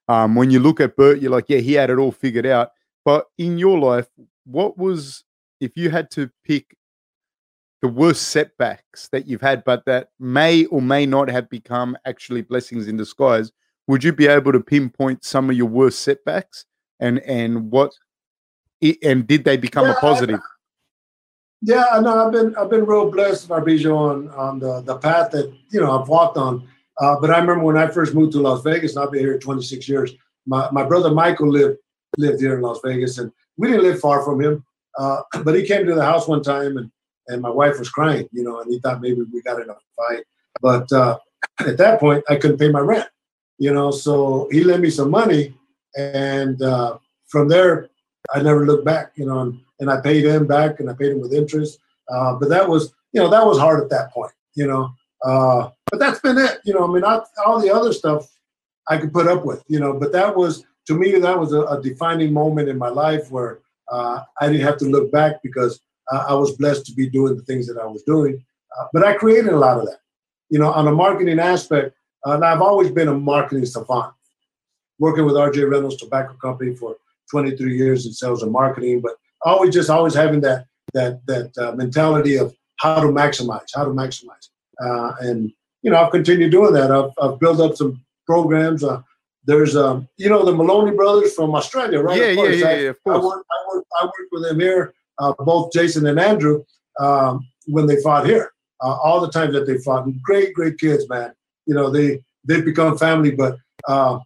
[0.09, 2.71] Um, when you look at Burt, you're like, yeah, he had it all figured out.
[3.05, 4.09] But in your life,
[4.45, 5.25] what was,
[5.61, 6.77] if you had to pick
[7.83, 12.41] the worst setbacks that you've had, but that may or may not have become actually
[12.41, 13.51] blessings in disguise,
[13.89, 16.65] would you be able to pinpoint some of your worst setbacks
[17.01, 17.93] and and what
[19.03, 20.41] and did they become yeah, a positive?
[21.61, 22.27] Yeah, I know.
[22.27, 26.01] I've been I've been real blessed, Barbijo, on on the the path that you know
[26.01, 26.67] I've walked on.
[27.01, 29.39] Uh, but I remember when I first moved to Las Vegas, and I've been here
[29.39, 30.13] 26 years.
[30.47, 31.79] My my brother Michael lived
[32.17, 34.65] lived here in Las Vegas, and we didn't live far from him.
[34.97, 36.91] Uh, but he came to the house one time, and
[37.29, 39.77] and my wife was crying, you know, and he thought maybe we got in a
[39.97, 40.25] fight.
[40.61, 41.19] But uh,
[41.61, 43.09] at that point, I couldn't pay my rent,
[43.59, 43.91] you know.
[43.91, 45.55] So he lent me some money,
[45.97, 46.99] and uh,
[47.29, 47.89] from there,
[48.35, 49.41] I never looked back, you know.
[49.41, 51.79] And, and I paid him back and I paid him with interest.
[52.09, 54.33] Uh, but that was, you know, that was hard at that point.
[54.55, 54.91] you know.
[55.25, 56.89] Uh, but that's been it, you know.
[56.89, 58.27] I mean, I, all the other stuff
[58.89, 59.99] I could put up with, you know.
[59.99, 63.61] But that was to me that was a, a defining moment in my life where
[63.91, 65.81] uh, I didn't have to look back because
[66.13, 68.45] uh, I was blessed to be doing the things that I was doing.
[68.79, 69.99] Uh, but I created a lot of that,
[70.51, 71.97] you know, on a marketing aspect.
[72.27, 74.15] Uh, and I've always been a marketing savant,
[74.99, 76.97] working with RJ Reynolds Tobacco Company for
[77.31, 79.01] 23 years in sales and marketing.
[79.01, 83.85] But always just always having that that that uh, mentality of how to maximize, how
[83.85, 84.49] to maximize.
[84.81, 85.53] Uh, and
[85.83, 86.91] you know, I've continued doing that.
[86.91, 88.85] I've, I've built up some programs.
[88.85, 89.03] Uh,
[89.45, 92.19] there's, um, you know, the Moloney brothers from Australia, right?
[92.19, 93.19] Yeah, yeah, yeah, yeah, of course.
[93.19, 96.65] I work, I worked, I worked with them here, uh, both Jason and Andrew,
[96.99, 98.53] um, when they fought here.
[98.83, 101.33] Uh, all the times that they fought, and great, great kids, man.
[101.67, 103.57] You know, they they've become family, but
[103.87, 104.19] uh,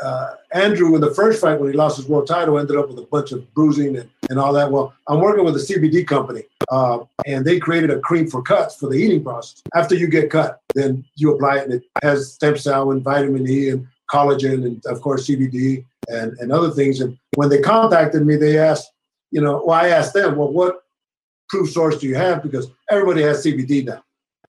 [0.00, 2.98] uh, Andrew in the first fight when he lost his world title ended up with
[2.98, 4.70] a bunch of bruising and, and all that.
[4.70, 8.76] Well, I'm working with a CBD company, uh, and they created a cream for cuts
[8.76, 9.62] for the healing process.
[9.74, 13.48] After you get cut, then you apply it, and it has stem cell and vitamin
[13.48, 17.00] E and collagen, and of course CBD and and other things.
[17.00, 18.90] And when they contacted me, they asked,
[19.30, 20.82] you know, well, I asked them, well, what
[21.48, 22.42] proof source do you have?
[22.42, 24.02] Because everybody has CBD now,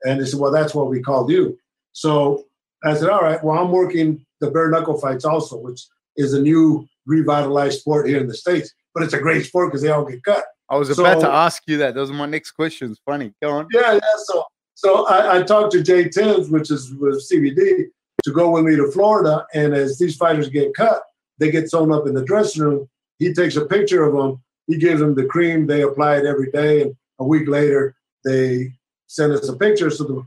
[0.04, 1.58] and they said, well, that's what we called you.
[1.94, 2.46] So
[2.84, 5.86] I said, all right, well, I'm working the bare knuckle fights also, which
[6.16, 8.74] is a new revitalized sport here in the States.
[8.94, 10.44] But it's a great sport because they all get cut.
[10.70, 11.96] I was so, about to ask you that.
[11.96, 13.00] Those are my next questions.
[13.06, 13.32] Funny.
[13.42, 13.68] Go on.
[13.72, 14.00] Yeah, yeah.
[14.26, 14.44] So
[14.78, 17.86] so I, I talked to Jay Timms, which is with CBD,
[18.24, 19.44] to go with me to Florida.
[19.56, 21.02] And as these fighters get cut,
[21.40, 22.90] they get sewn up in the dressing room.
[23.20, 24.42] He takes a picture of them.
[24.68, 25.66] He gives them the cream.
[25.66, 26.82] They apply it every day.
[26.84, 28.74] And a week later, they
[29.08, 29.90] send us a picture.
[29.90, 30.26] So the,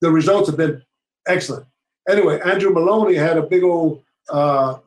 [0.00, 0.82] the results have been
[1.26, 1.66] excellent.
[2.08, 4.78] Anyway, Andrew Moloney had a big old, uh,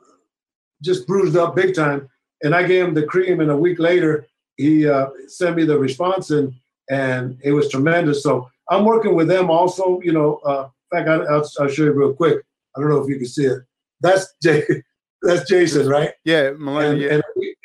[0.83, 2.09] just bruised up big time.
[2.43, 4.27] And I gave him the cream, and a week later,
[4.57, 6.53] he uh, sent me the response, and
[6.89, 8.21] and it was tremendous.
[8.23, 10.01] So I'm working with them also.
[10.01, 12.43] You know, uh, in fact, I, will I'll show you real quick.
[12.75, 13.59] I don't know if you can see it.
[14.01, 14.63] That's Jay,
[15.25, 16.11] that's Jason, right?
[16.23, 16.87] Yeah, Moloney.
[16.87, 17.13] And, yeah.
[17.13, 17.57] And, a week,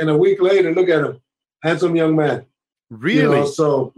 [0.00, 1.20] and, a week, later, look at him,
[1.62, 2.44] handsome young man.
[2.90, 3.22] Really?
[3.22, 3.92] You know, so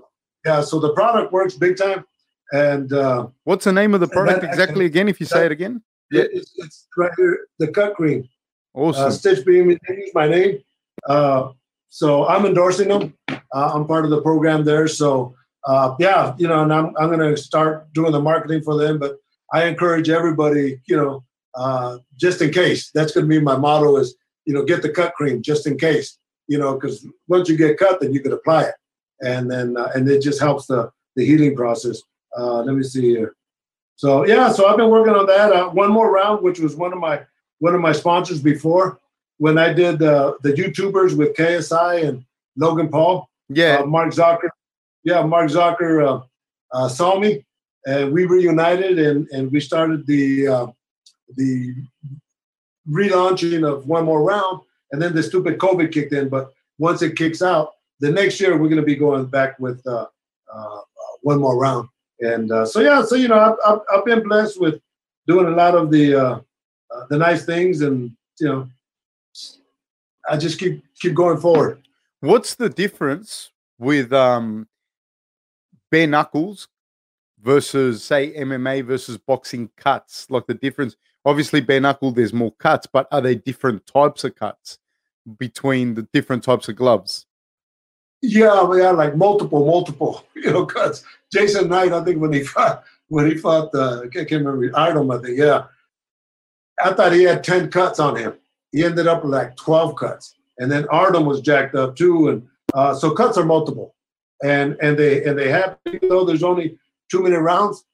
[0.44, 2.04] yeah, so the product works big time.
[2.52, 5.08] And uh, what's the name of the product exactly again?
[5.08, 8.28] If you that, say it again, yeah, it's, it's right here, the cut cream.
[8.74, 9.04] Awesome.
[9.04, 10.58] Uh, Stitch Beam, use my name.
[11.08, 11.50] Uh,
[11.88, 13.14] so I'm endorsing them.
[13.28, 14.88] Uh, I'm part of the program there.
[14.88, 15.34] So
[15.64, 18.98] uh, yeah, you know, and I'm I'm going to start doing the marketing for them.
[18.98, 19.18] But
[19.52, 22.90] I encourage everybody, you know, uh, just in case.
[22.94, 24.14] That's going to be my motto: is
[24.46, 26.18] you know, get the cut cream just in case.
[26.48, 28.74] You know, because once you get cut, then you can apply it,
[29.20, 32.00] and then uh, and it just helps the the healing process.
[32.36, 33.34] Uh, let me see here.
[33.96, 35.52] So yeah, so I've been working on that.
[35.52, 37.20] Uh, one more round, which was one of my
[37.58, 39.00] one of my sponsors before
[39.38, 42.24] when I did uh, the YouTubers with KSI and
[42.56, 43.28] Logan Paul.
[43.48, 44.50] Yeah, uh, Mark Zucker.
[45.04, 46.20] Yeah, Mark Zucker uh,
[46.72, 47.44] uh, saw me,
[47.86, 50.66] and we reunited, and and we started the uh,
[51.36, 51.74] the
[52.88, 54.60] relaunching of one more round,
[54.92, 56.28] and then the stupid COVID kicked in.
[56.28, 59.86] But once it kicks out, the next year we're going to be going back with
[59.86, 60.06] uh,
[60.52, 60.80] uh,
[61.22, 61.88] one more round.
[62.20, 64.80] And uh, so yeah, so you know, I've, I've, I've, been blessed with
[65.26, 66.40] doing a lot of the uh,
[66.94, 68.68] uh, the nice things, and you know,
[70.28, 71.82] I just keep keep going forward.
[72.20, 74.68] What's the difference with um,
[75.90, 76.68] bare knuckles
[77.42, 80.30] versus say MMA versus boxing cuts?
[80.30, 84.34] Like the difference, obviously bare knuckle, there's more cuts, but are they different types of
[84.34, 84.78] cuts
[85.38, 87.26] between the different types of gloves?
[88.22, 91.04] Yeah, we had like multiple, multiple, you know, cuts.
[91.32, 95.10] Jason Knight, I think when he fought, when he fought, uh, I can't remember, Artem,
[95.10, 95.64] I think, yeah.
[96.82, 98.34] I thought he had 10 cuts on him.
[98.72, 100.34] He ended up with like 12 cuts.
[100.58, 102.28] And then Artem was jacked up too.
[102.28, 103.94] And uh, so cuts are multiple.
[104.42, 106.78] And and they and they happen, though there's only
[107.10, 107.84] two minute rounds,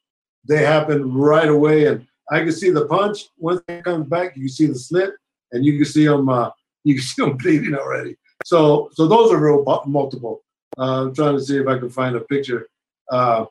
[0.46, 1.86] they happen right away.
[1.86, 3.28] And I can see the punch.
[3.38, 5.10] Once it comes back, you can see the slit
[5.52, 6.50] and you can see them uh,
[6.84, 8.16] you can see them bleeding already.
[8.44, 10.42] So so those are real multiple.
[10.78, 12.68] Uh, I'm trying to see if I can find a picture.
[13.10, 13.46] Uh,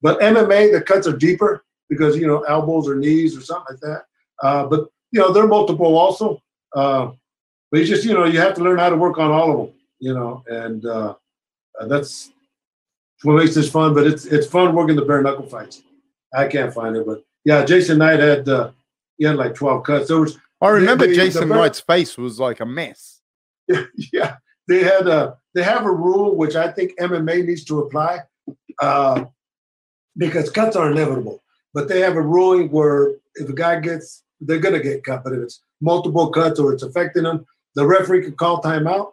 [0.00, 3.80] but MMA, the cuts are deeper because you know elbows or knees or something like
[3.80, 4.02] that.
[4.42, 6.40] Uh, but you know they're multiple also.
[6.74, 7.10] Uh,
[7.70, 9.58] but you just you know you have to learn how to work on all of
[9.58, 9.74] them.
[9.98, 11.14] You know, and uh,
[11.80, 12.30] uh, that's
[13.22, 13.94] what makes this fun.
[13.94, 15.82] But it's it's fun working the bare knuckle fights.
[16.32, 18.70] I can't find it, but yeah, Jason Knight had uh,
[19.16, 20.08] he had like twelve cuts.
[20.08, 20.38] There was.
[20.60, 23.20] I remember the, the, Jason the Knight's face was like a mess.
[23.68, 24.36] Yeah, yeah.
[24.66, 28.20] They had a they have a rule which I think MMA needs to apply
[28.80, 29.24] uh,
[30.16, 31.42] because cuts are inevitable.
[31.74, 35.24] But they have a ruling where if a guy gets, they're gonna get cut.
[35.24, 39.12] But if it's multiple cuts or it's affecting them, the referee can call timeout.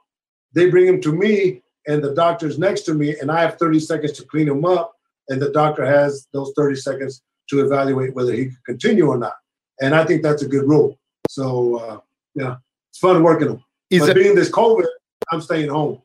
[0.53, 3.79] They bring him to me, and the doctor's next to me, and I have 30
[3.79, 4.93] seconds to clean him up,
[5.29, 9.33] and the doctor has those 30 seconds to evaluate whether he could continue or not.
[9.81, 10.97] And I think that's a good rule.
[11.29, 11.99] So uh,
[12.33, 12.57] yeah,
[12.89, 13.63] it's fun working them.
[13.89, 14.85] Is but it, being this COVID,
[15.31, 16.01] I'm staying home.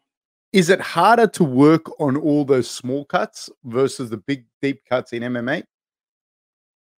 [0.52, 5.12] Is it harder to work on all those small cuts versus the big deep cuts
[5.12, 5.64] in MMA?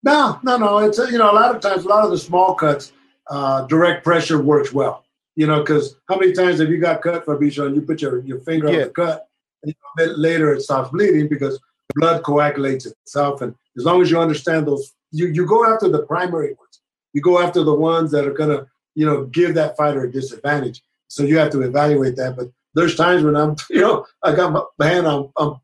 [0.04, 0.78] No, no, no.
[0.80, 2.94] It's you know a lot of times a lot of the small cuts,
[3.30, 5.06] uh, direct pressure works well.
[5.36, 8.02] You know, because how many times have you got cut for Bicho and you put
[8.02, 8.74] your, your finger yeah.
[8.74, 9.28] on the cut,
[9.64, 11.60] and a bit later it stops bleeding because
[11.96, 13.42] blood coagulates itself.
[13.42, 16.82] And as long as you understand those, you, you go after the primary ones.
[17.14, 20.82] You go after the ones that are gonna, you know, give that fighter a disadvantage.
[21.08, 22.36] So you have to evaluate that.
[22.38, 25.56] But there's times when I'm, you know, I got my hand on, I'm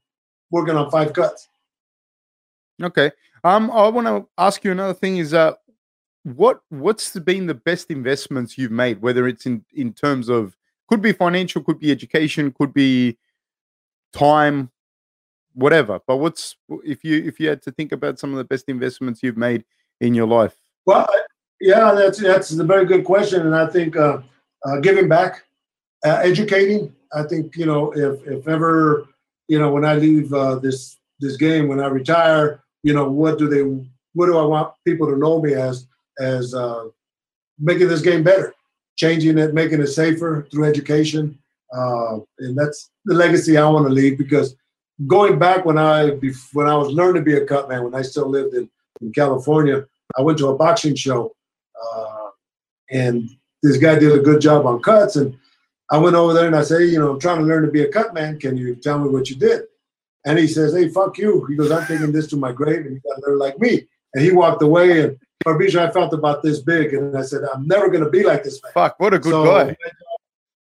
[0.52, 1.48] working on five cuts.
[2.82, 3.12] Okay.
[3.44, 5.18] Um, I want to ask you another thing.
[5.18, 5.54] Is uh,
[6.24, 9.02] what what's been the best investments you've made?
[9.02, 10.56] Whether it's in in terms of
[10.88, 13.18] could be financial, could be education, could be
[14.14, 14.72] time,
[15.58, 16.00] whatever.
[16.08, 16.56] But what's
[16.86, 19.66] if you if you had to think about some of the best investments you've made
[20.00, 20.56] in your life?
[20.86, 21.10] Well,
[21.60, 24.20] yeah, that's that's a very good question, and I think uh,
[24.66, 25.44] uh, giving back,
[26.06, 26.94] uh, educating.
[27.14, 29.08] I think you know if if ever
[29.48, 33.40] you know when I leave uh, this this game when I retire, you know what
[33.40, 33.64] do they
[34.14, 35.88] what do I want people to know me as
[36.20, 36.86] as uh,
[37.60, 38.54] making this game better,
[38.96, 41.38] changing it, making it safer through education,
[41.76, 44.56] uh, and that's the legacy I want to leave because
[45.06, 46.10] going back when I
[46.54, 48.70] when I was learning to be a cut man when I still lived in
[49.02, 49.86] in California,
[50.18, 51.36] I went to a boxing show,
[51.82, 52.30] uh,
[52.90, 53.30] and
[53.62, 55.38] this guy did a good job on cuts and
[55.90, 57.72] I went over there and I said, hey, you know, I'm trying to learn to
[57.72, 58.40] be a cut man.
[58.40, 59.64] Can you tell me what you did?
[60.26, 61.46] And he says, hey, fuck you.
[61.46, 63.88] He goes, I'm taking this to my grave and you got to learn like me.
[64.14, 66.94] And he walked away and Fabrizio, I felt about this big.
[66.94, 68.74] And I said, I'm never going to be like this man.
[68.74, 69.76] Fuck, what a good so, guy.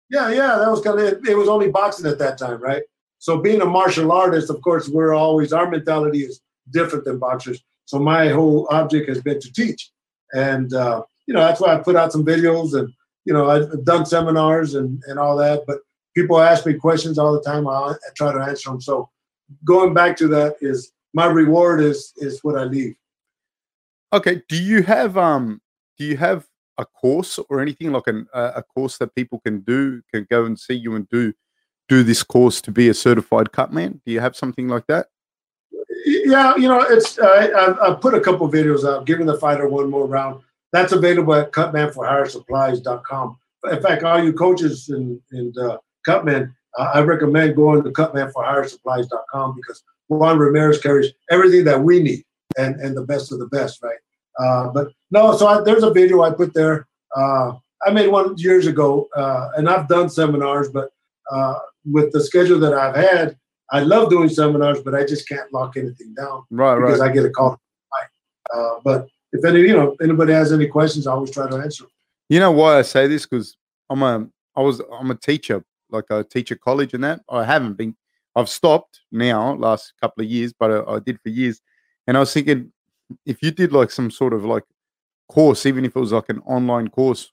[0.08, 1.28] Yeah, yeah, that was kind of it.
[1.28, 2.82] It was only boxing at that time, right?
[3.22, 6.40] So being a martial artist, of course, we're always, our mentality is
[6.72, 7.62] different than boxers.
[7.84, 9.92] So my whole object has been to teach.
[10.32, 12.92] And, uh, you know, that's why I put out some videos and,
[13.24, 15.78] you know, I've done seminars and, and all that, but
[16.16, 17.68] people ask me questions all the time.
[17.68, 18.80] I, try to answer them.
[18.80, 19.08] So
[19.64, 22.96] going back to that is my reward is, is what I leave.
[24.12, 24.42] Okay.
[24.48, 25.60] Do you have, um,
[25.96, 29.60] do you have a course or anything like an, uh, a course that people can
[29.60, 31.32] do, can go and see you and do,
[31.92, 34.00] do this course to be a certified cut man?
[34.06, 35.08] Do you have something like that?
[36.06, 39.68] Yeah, you know, it's uh, I, I put a couple videos out, giving the fighter
[39.68, 40.40] one more round.
[40.72, 43.36] That's available at cutmanforhiresupplies.com.
[43.70, 45.76] In fact, all you coaches and, and uh,
[46.08, 52.24] cutmen, uh, I recommend going to cutmanforhiresupplies.com because Juan Ramirez carries everything that we need
[52.56, 53.98] and, and the best of the best, right?
[54.38, 56.88] Uh, but no, so I, there's a video I put there.
[57.14, 57.52] Uh,
[57.86, 60.90] I made one years ago, uh, and I've done seminars, but
[61.30, 63.36] uh, with the schedule that I've had,
[63.70, 66.44] I love doing seminars, but I just can't lock anything down.
[66.50, 67.10] Right, because right.
[67.10, 67.60] I get a call.
[68.54, 71.84] Uh, but if any, you know, anybody has any questions, I always try to answer.
[72.28, 73.24] You know why I say this?
[73.24, 73.56] Because
[73.88, 77.20] I'm a, I was, I'm a teacher, like I teach at college and that.
[77.30, 77.96] I haven't been,
[78.36, 81.60] I've stopped now, last couple of years, but I, I did for years.
[82.06, 82.72] And I was thinking,
[83.24, 84.64] if you did like some sort of like
[85.28, 87.30] course, even if it was like an online course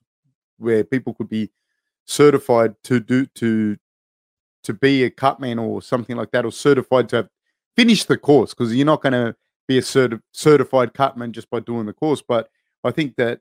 [0.58, 1.50] where people could be
[2.06, 3.76] certified to do to
[4.64, 7.28] to be a cutman or something like that, or certified to have
[7.76, 9.34] finished the course, because you're not going to
[9.66, 12.22] be a certi- certified cutman just by doing the course.
[12.26, 12.48] But
[12.84, 13.40] I think that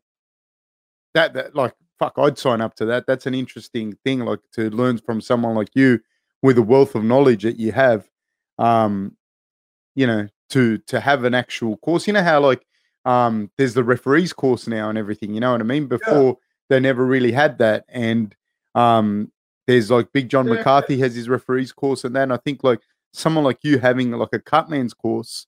[1.13, 3.05] that that like fuck, I'd sign up to that.
[3.07, 5.99] That's an interesting thing, like to learn from someone like you
[6.41, 8.07] with a wealth of knowledge that you have.
[8.57, 9.15] Um,
[9.95, 12.07] you know, to to have an actual course.
[12.07, 12.65] You know how like
[13.05, 15.33] um there's the referees course now and everything.
[15.33, 15.87] You know what I mean?
[15.87, 16.33] Before yeah.
[16.69, 18.35] they never really had that, and
[18.75, 19.31] um
[19.69, 20.49] there's like Big John.
[20.49, 22.79] McCarthy has his referees course, and then I think like
[23.13, 25.45] someone like you having like a cutman's course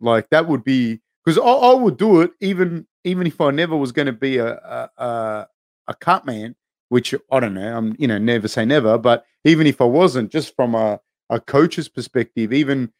[0.00, 3.74] like that would be because I, I, would do it even even if I never
[3.74, 5.48] was going to be a a, a,
[5.88, 6.54] a cut man,
[6.90, 7.74] which I don't know.
[7.74, 11.40] I'm you know never say never, but even if I wasn't, just from a a
[11.40, 12.92] coach's perspective, even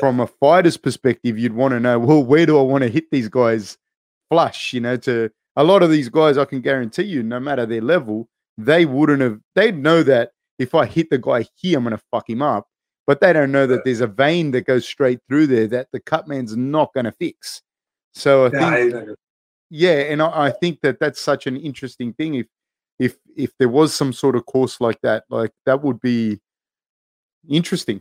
[0.00, 3.12] from a fighter's perspective, you'd want to know well where do I want to hit
[3.12, 3.78] these guys
[4.28, 4.72] flush?
[4.72, 7.80] You know, to a lot of these guys, I can guarantee you, no matter their
[7.80, 9.38] level, they wouldn't have.
[9.54, 12.66] They'd know that if I hit the guy here, I'm going to fuck him up
[13.06, 16.00] but they don't know that there's a vein that goes straight through there that the
[16.00, 17.62] cutman's not going to fix.
[18.14, 19.08] So I think,
[19.70, 22.36] yeah, and I, I, think that that's such an interesting thing.
[22.36, 22.46] If
[22.98, 26.40] if if there was some sort of course like that, like that would be
[27.48, 28.00] interesting.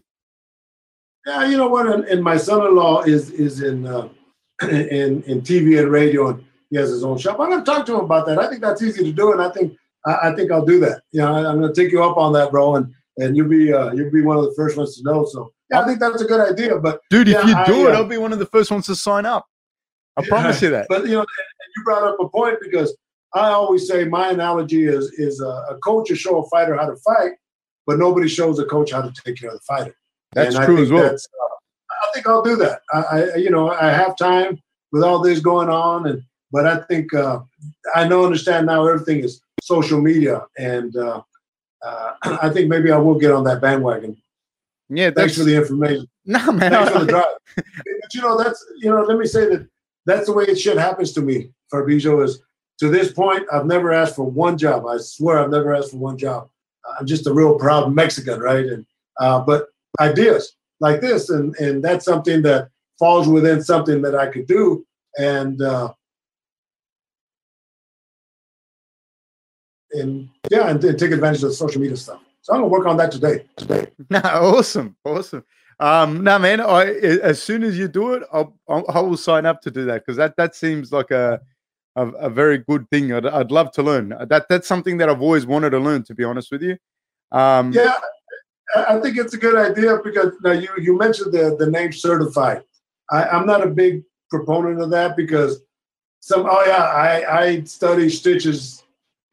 [1.26, 1.88] Yeah, you know what?
[1.88, 4.10] And, and my son-in-law is is in uh,
[4.62, 7.40] in in TV and radio, and he has his own shop.
[7.40, 8.38] I'm going to talk to him about that.
[8.38, 9.76] I think that's easy to do, and I think
[10.06, 11.02] I, I think I'll do that.
[11.12, 13.50] You know, I, I'm going to take you up on that, bro, and and you'll
[13.50, 15.26] be uh, you'll be one of the first ones to know.
[15.26, 16.80] So yeah, I think that's a good idea.
[16.80, 18.72] But dude, yeah, if you do I, it, uh, I'll be one of the first
[18.72, 19.46] ones to sign up.
[20.18, 20.88] I promise you that.
[20.90, 21.28] But you know, and
[21.76, 22.96] you brought up a point because
[23.34, 26.86] I always say my analogy is is a, a coach will show a fighter how
[26.88, 27.32] to fight,
[27.88, 29.96] but nobody shows a coach how to take care of the fighter.
[30.34, 31.04] That's And true as well.
[31.04, 31.56] that's, uh,
[32.04, 32.82] I think I'll do that.
[32.92, 34.60] I, I, you know, I have time
[34.92, 37.40] with all this going on, and but I think uh,
[37.96, 41.22] I know understand now everything is social media, and uh,
[41.82, 44.18] uh, I think maybe I will get on that bandwagon.
[44.90, 46.08] Yeah, Thanks for the information.
[46.26, 46.72] No, man.
[46.72, 47.26] Thanks for the drive.
[47.56, 49.68] But you know, that's you know, let me say that
[50.06, 51.52] that's the way it shit happens to me.
[51.72, 52.42] Fabrizio is
[52.80, 54.86] to this point, I've never asked for one job.
[54.86, 56.50] I swear, I've never asked for one job.
[57.00, 58.66] I'm just a real proud Mexican, right?
[58.66, 58.86] And
[59.20, 59.68] uh, but
[60.00, 64.86] ideas like this, and and that's something that falls within something that I could do,
[65.18, 65.94] and uh,
[69.94, 72.22] and yeah, and, and take advantage of the social media stuff.
[72.42, 73.46] So I'm gonna work on that today.
[73.56, 73.88] Today.
[74.10, 75.44] No, awesome, awesome.
[75.80, 76.62] Um, no, man.
[76.62, 79.86] I as soon as you do it, I'll, I'll I will sign up to do
[79.86, 81.42] that because that that seems like a
[81.96, 83.14] a, a very good thing.
[83.14, 84.10] I'd, I'd love to learn.
[84.10, 86.04] That that's something that I've always wanted to learn.
[86.04, 86.78] To be honest with you.
[87.32, 87.96] Um, Yeah,
[88.76, 92.64] I think it's a good idea because now you you mentioned the the name certified.
[93.10, 95.62] I, I'm not a big proponent of that because
[96.20, 98.83] some oh yeah I I study Stitch's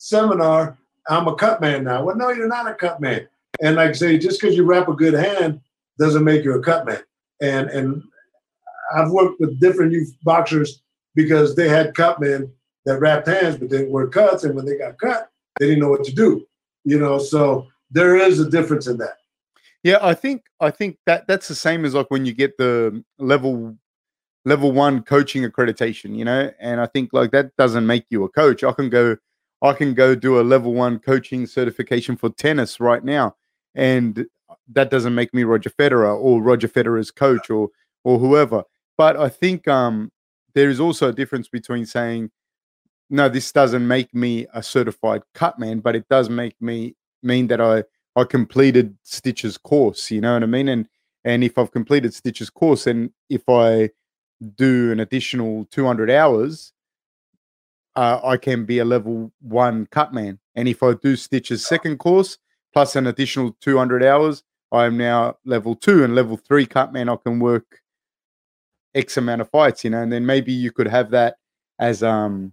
[0.00, 0.78] seminar.
[1.08, 2.02] I'm a cut man now.
[2.04, 3.28] Well, no, you're not a cut man.
[3.62, 5.60] And like I say, just because you wrap a good hand
[5.98, 7.02] doesn't make you a cut man.
[7.40, 8.02] And and
[8.94, 10.82] I've worked with different youth boxers
[11.14, 12.50] because they had cut men
[12.86, 15.90] that wrapped hands, but didn't were cuts, and when they got cut, they didn't know
[15.90, 16.46] what to do.
[16.84, 19.18] You know, so there is a difference in that.
[19.82, 23.04] Yeah, I think I think that that's the same as like when you get the
[23.18, 23.76] level
[24.44, 28.28] level one coaching accreditation, you know, and I think like that doesn't make you a
[28.28, 28.64] coach.
[28.64, 29.16] I can go
[29.62, 33.36] I can go do a level one coaching certification for tennis right now,
[33.74, 34.26] and
[34.68, 37.68] that doesn't make me Roger Federer or Roger Federer's coach or
[38.04, 38.64] or whoever.
[38.96, 40.10] But I think um
[40.54, 42.30] there is also a difference between saying
[43.10, 47.48] no, this doesn't make me a certified cut man, but it does make me mean
[47.48, 47.84] that I
[48.16, 50.10] I completed Stitch's course.
[50.10, 50.68] You know what I mean?
[50.68, 50.88] And
[51.24, 53.90] and if I've completed Stitch's course, and if I
[54.56, 56.72] do an additional 200 hours,
[57.96, 60.38] uh, I can be a level one cut man.
[60.54, 62.38] And if I do Stitch's second course
[62.72, 67.08] plus an additional 200 hours, I am now level two and level three cut man.
[67.08, 67.80] I can work
[68.94, 71.36] X amount of fights, you know, and then maybe you could have that
[71.78, 72.52] as um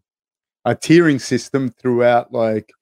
[0.66, 2.74] a tiering system throughout, like,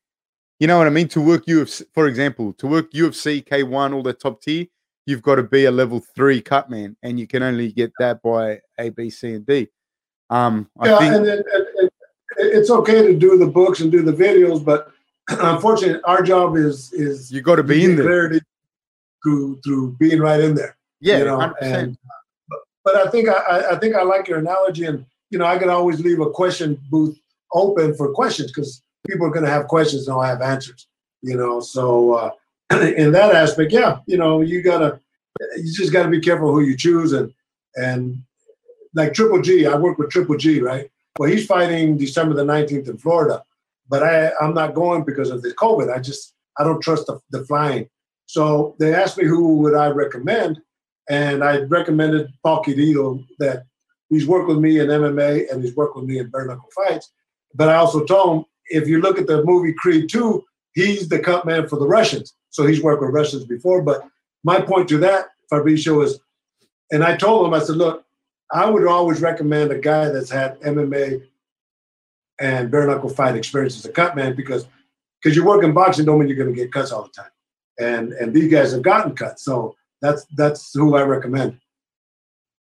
[0.59, 1.07] you know what I mean?
[1.09, 4.65] To work UFC, for example, to work UFC K1, all the top tier,
[5.05, 8.21] you've got to be a level three cut man, and you can only get that
[8.23, 9.67] by A, B, C, and D.
[10.29, 11.89] Um, I yeah, think and, it, and
[12.45, 14.91] it's okay to do the books and do the videos, but
[15.29, 18.39] unfortunately, our job is is you got to be in there.
[19.23, 20.75] through through being right in there.
[21.01, 21.53] Yeah, you know, 100%.
[21.61, 21.97] and
[22.49, 25.57] but, but I think I- I, think I like your analogy, and you know, I
[25.57, 27.17] can always leave a question booth
[27.53, 30.87] open for questions because people are going to have questions and I'll have answers.
[31.21, 32.31] You know, so uh,
[32.97, 34.99] in that aspect, yeah, you know, you gotta
[35.57, 37.33] you just got to be careful who you choose and
[37.75, 38.21] and
[38.93, 40.89] like Triple G, I work with Triple G, right?
[41.17, 43.43] Well, he's fighting December the 19th in Florida,
[43.89, 45.93] but I, I'm not going because of the COVID.
[45.93, 47.89] I just, I don't trust the, the flying.
[48.25, 50.59] So they asked me who would I recommend,
[51.09, 53.63] and I recommended Paul Querido that
[54.09, 57.11] he's worked with me in MMA and he's worked with me in bare knuckle fights.
[57.53, 60.43] But I also told him if you look at the movie Creed 2,
[60.73, 62.33] he's the cut man for the Russians.
[62.49, 63.81] So he's worked with Russians before.
[63.81, 64.07] But
[64.43, 66.19] my point to that, Fabricio, is,
[66.91, 68.04] and I told him, I said, look,
[68.55, 71.27] I would always recommend a guy that's had MMA
[72.39, 74.65] and bare knuckle fight experience as a cut man because
[75.21, 77.31] because you work in boxing don't mean you're going to get cuts all the time,
[77.79, 81.59] and and these guys have gotten cuts, so that's that's who I recommend.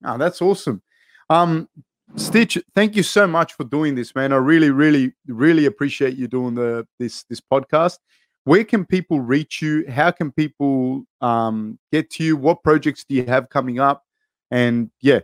[0.03, 0.81] Oh, that's awesome.
[1.29, 1.69] Um,
[2.17, 4.33] Stitch, thank you so much for doing this, man.
[4.33, 7.99] I really, really, really appreciate you doing the this this podcast.
[8.45, 9.85] Where can people reach you?
[9.91, 12.39] How can people um, get to you?
[12.39, 14.05] What projects do you have coming up?
[14.51, 15.21] And yeah,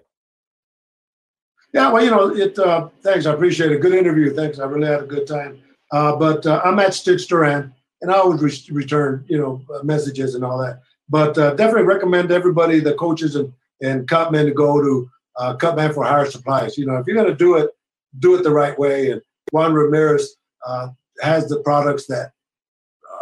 [1.73, 2.59] Yeah, well, you know, it.
[2.59, 3.81] Uh, thanks, I appreciate it.
[3.81, 4.35] Good interview.
[4.35, 5.61] Thanks, I really had a good time.
[5.93, 9.83] Uh, but uh, I'm at Stitch Duran, and I always re- return, you know, uh,
[9.83, 10.81] messages and all that.
[11.09, 15.93] But uh, definitely recommend everybody, the coaches and and cutmen, to go to uh, Cutman
[15.93, 16.77] for Hire Supplies.
[16.77, 17.71] You know, if you're going to do it,
[18.19, 19.11] do it the right way.
[19.11, 19.23] And
[19.53, 20.37] Juan Ramirez
[20.67, 20.89] uh,
[21.21, 22.33] has the products that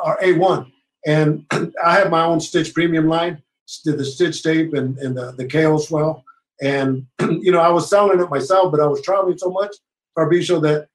[0.03, 0.71] are A1.
[1.07, 1.47] And
[1.85, 3.43] I have my own Stitch Premium line,
[3.85, 6.25] the Stitch tape and, and the, the KO swell.
[6.63, 9.75] And, you know, I was selling it myself, but I was traveling so much,
[10.17, 10.89] Fabricio, that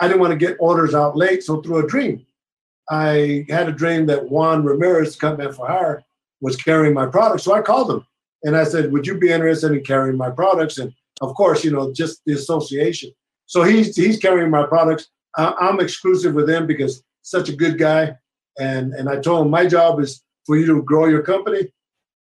[0.00, 1.42] I didn't want to get orders out late.
[1.42, 2.26] So through a dream,
[2.90, 6.02] I had a dream that Juan Ramirez, Cutman for Hire,
[6.40, 7.44] was carrying my products.
[7.44, 8.06] So I called him
[8.44, 10.78] and I said, Would you be interested in carrying my products?
[10.78, 13.10] And of course, you know, just the association.
[13.46, 15.08] So he's he's carrying my products.
[15.36, 18.16] I'm exclusive with him because such a good guy.
[18.58, 21.72] And and I told him my job is for you to grow your company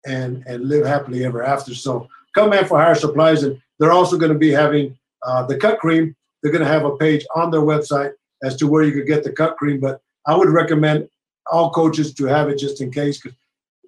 [0.05, 1.73] and and live happily ever after.
[1.73, 5.79] So Cutman for Hire supplies, and they're also going to be having uh, the cut
[5.79, 6.15] cream.
[6.41, 8.11] They're going to have a page on their website
[8.43, 9.79] as to where you could get the cut cream.
[9.79, 11.09] But I would recommend
[11.51, 13.37] all coaches to have it just in case, because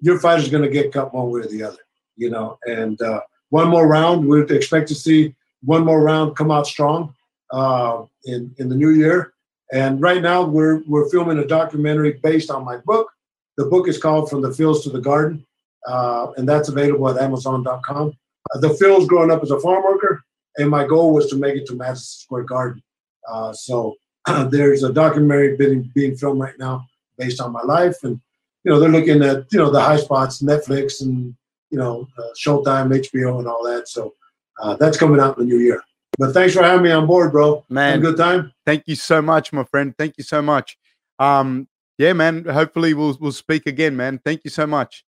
[0.00, 1.78] your fighter's going to get cut one way or the other.
[2.16, 3.20] You know, and uh,
[3.50, 4.26] one more round.
[4.26, 7.14] We'd expect to see one more round come out strong
[7.52, 9.32] uh, in in the new year.
[9.72, 13.10] And right now, we're we're filming a documentary based on my book.
[13.56, 15.44] The book is called From the Fields to the Garden,
[15.86, 18.16] uh, and that's available at Amazon.com.
[18.54, 20.22] Uh, the Fields growing up as a farm worker,
[20.56, 22.82] and my goal was to make it to Madison Square Garden.
[23.28, 23.94] Uh, so
[24.50, 28.20] there's a documentary being being filmed right now based on my life, and
[28.64, 31.34] you know they're looking at you know the high spots, Netflix, and
[31.70, 33.88] you know uh, Showtime, HBO, and all that.
[33.88, 34.14] So
[34.60, 35.82] uh, that's coming out in the new year.
[36.18, 37.64] But thanks for having me on board, bro.
[37.68, 38.52] Man, good time.
[38.66, 39.94] Thank you so much, my friend.
[39.96, 40.76] Thank you so much.
[41.18, 41.68] Um,
[41.98, 42.44] yeah, man.
[42.44, 44.20] Hopefully, we'll we'll speak again, man.
[44.24, 45.04] Thank you so much.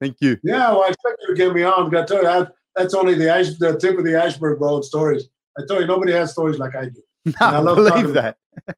[0.00, 0.36] Thank you.
[0.42, 1.86] Yeah, well, I expect you to get me on.
[1.86, 4.58] I got to tell you, I, that's only the ice, the tip of the iceberg,
[4.58, 4.80] bro.
[4.80, 5.28] Stories.
[5.58, 7.02] I tell you, nobody has stories like I do.
[7.40, 8.36] No, I love believe that.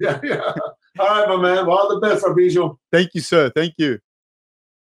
[0.00, 0.52] yeah, yeah.
[0.98, 1.66] All right, my man.
[1.66, 2.78] Well, all the best, Fabrizio.
[2.92, 3.50] Thank you, sir.
[3.54, 3.98] Thank you.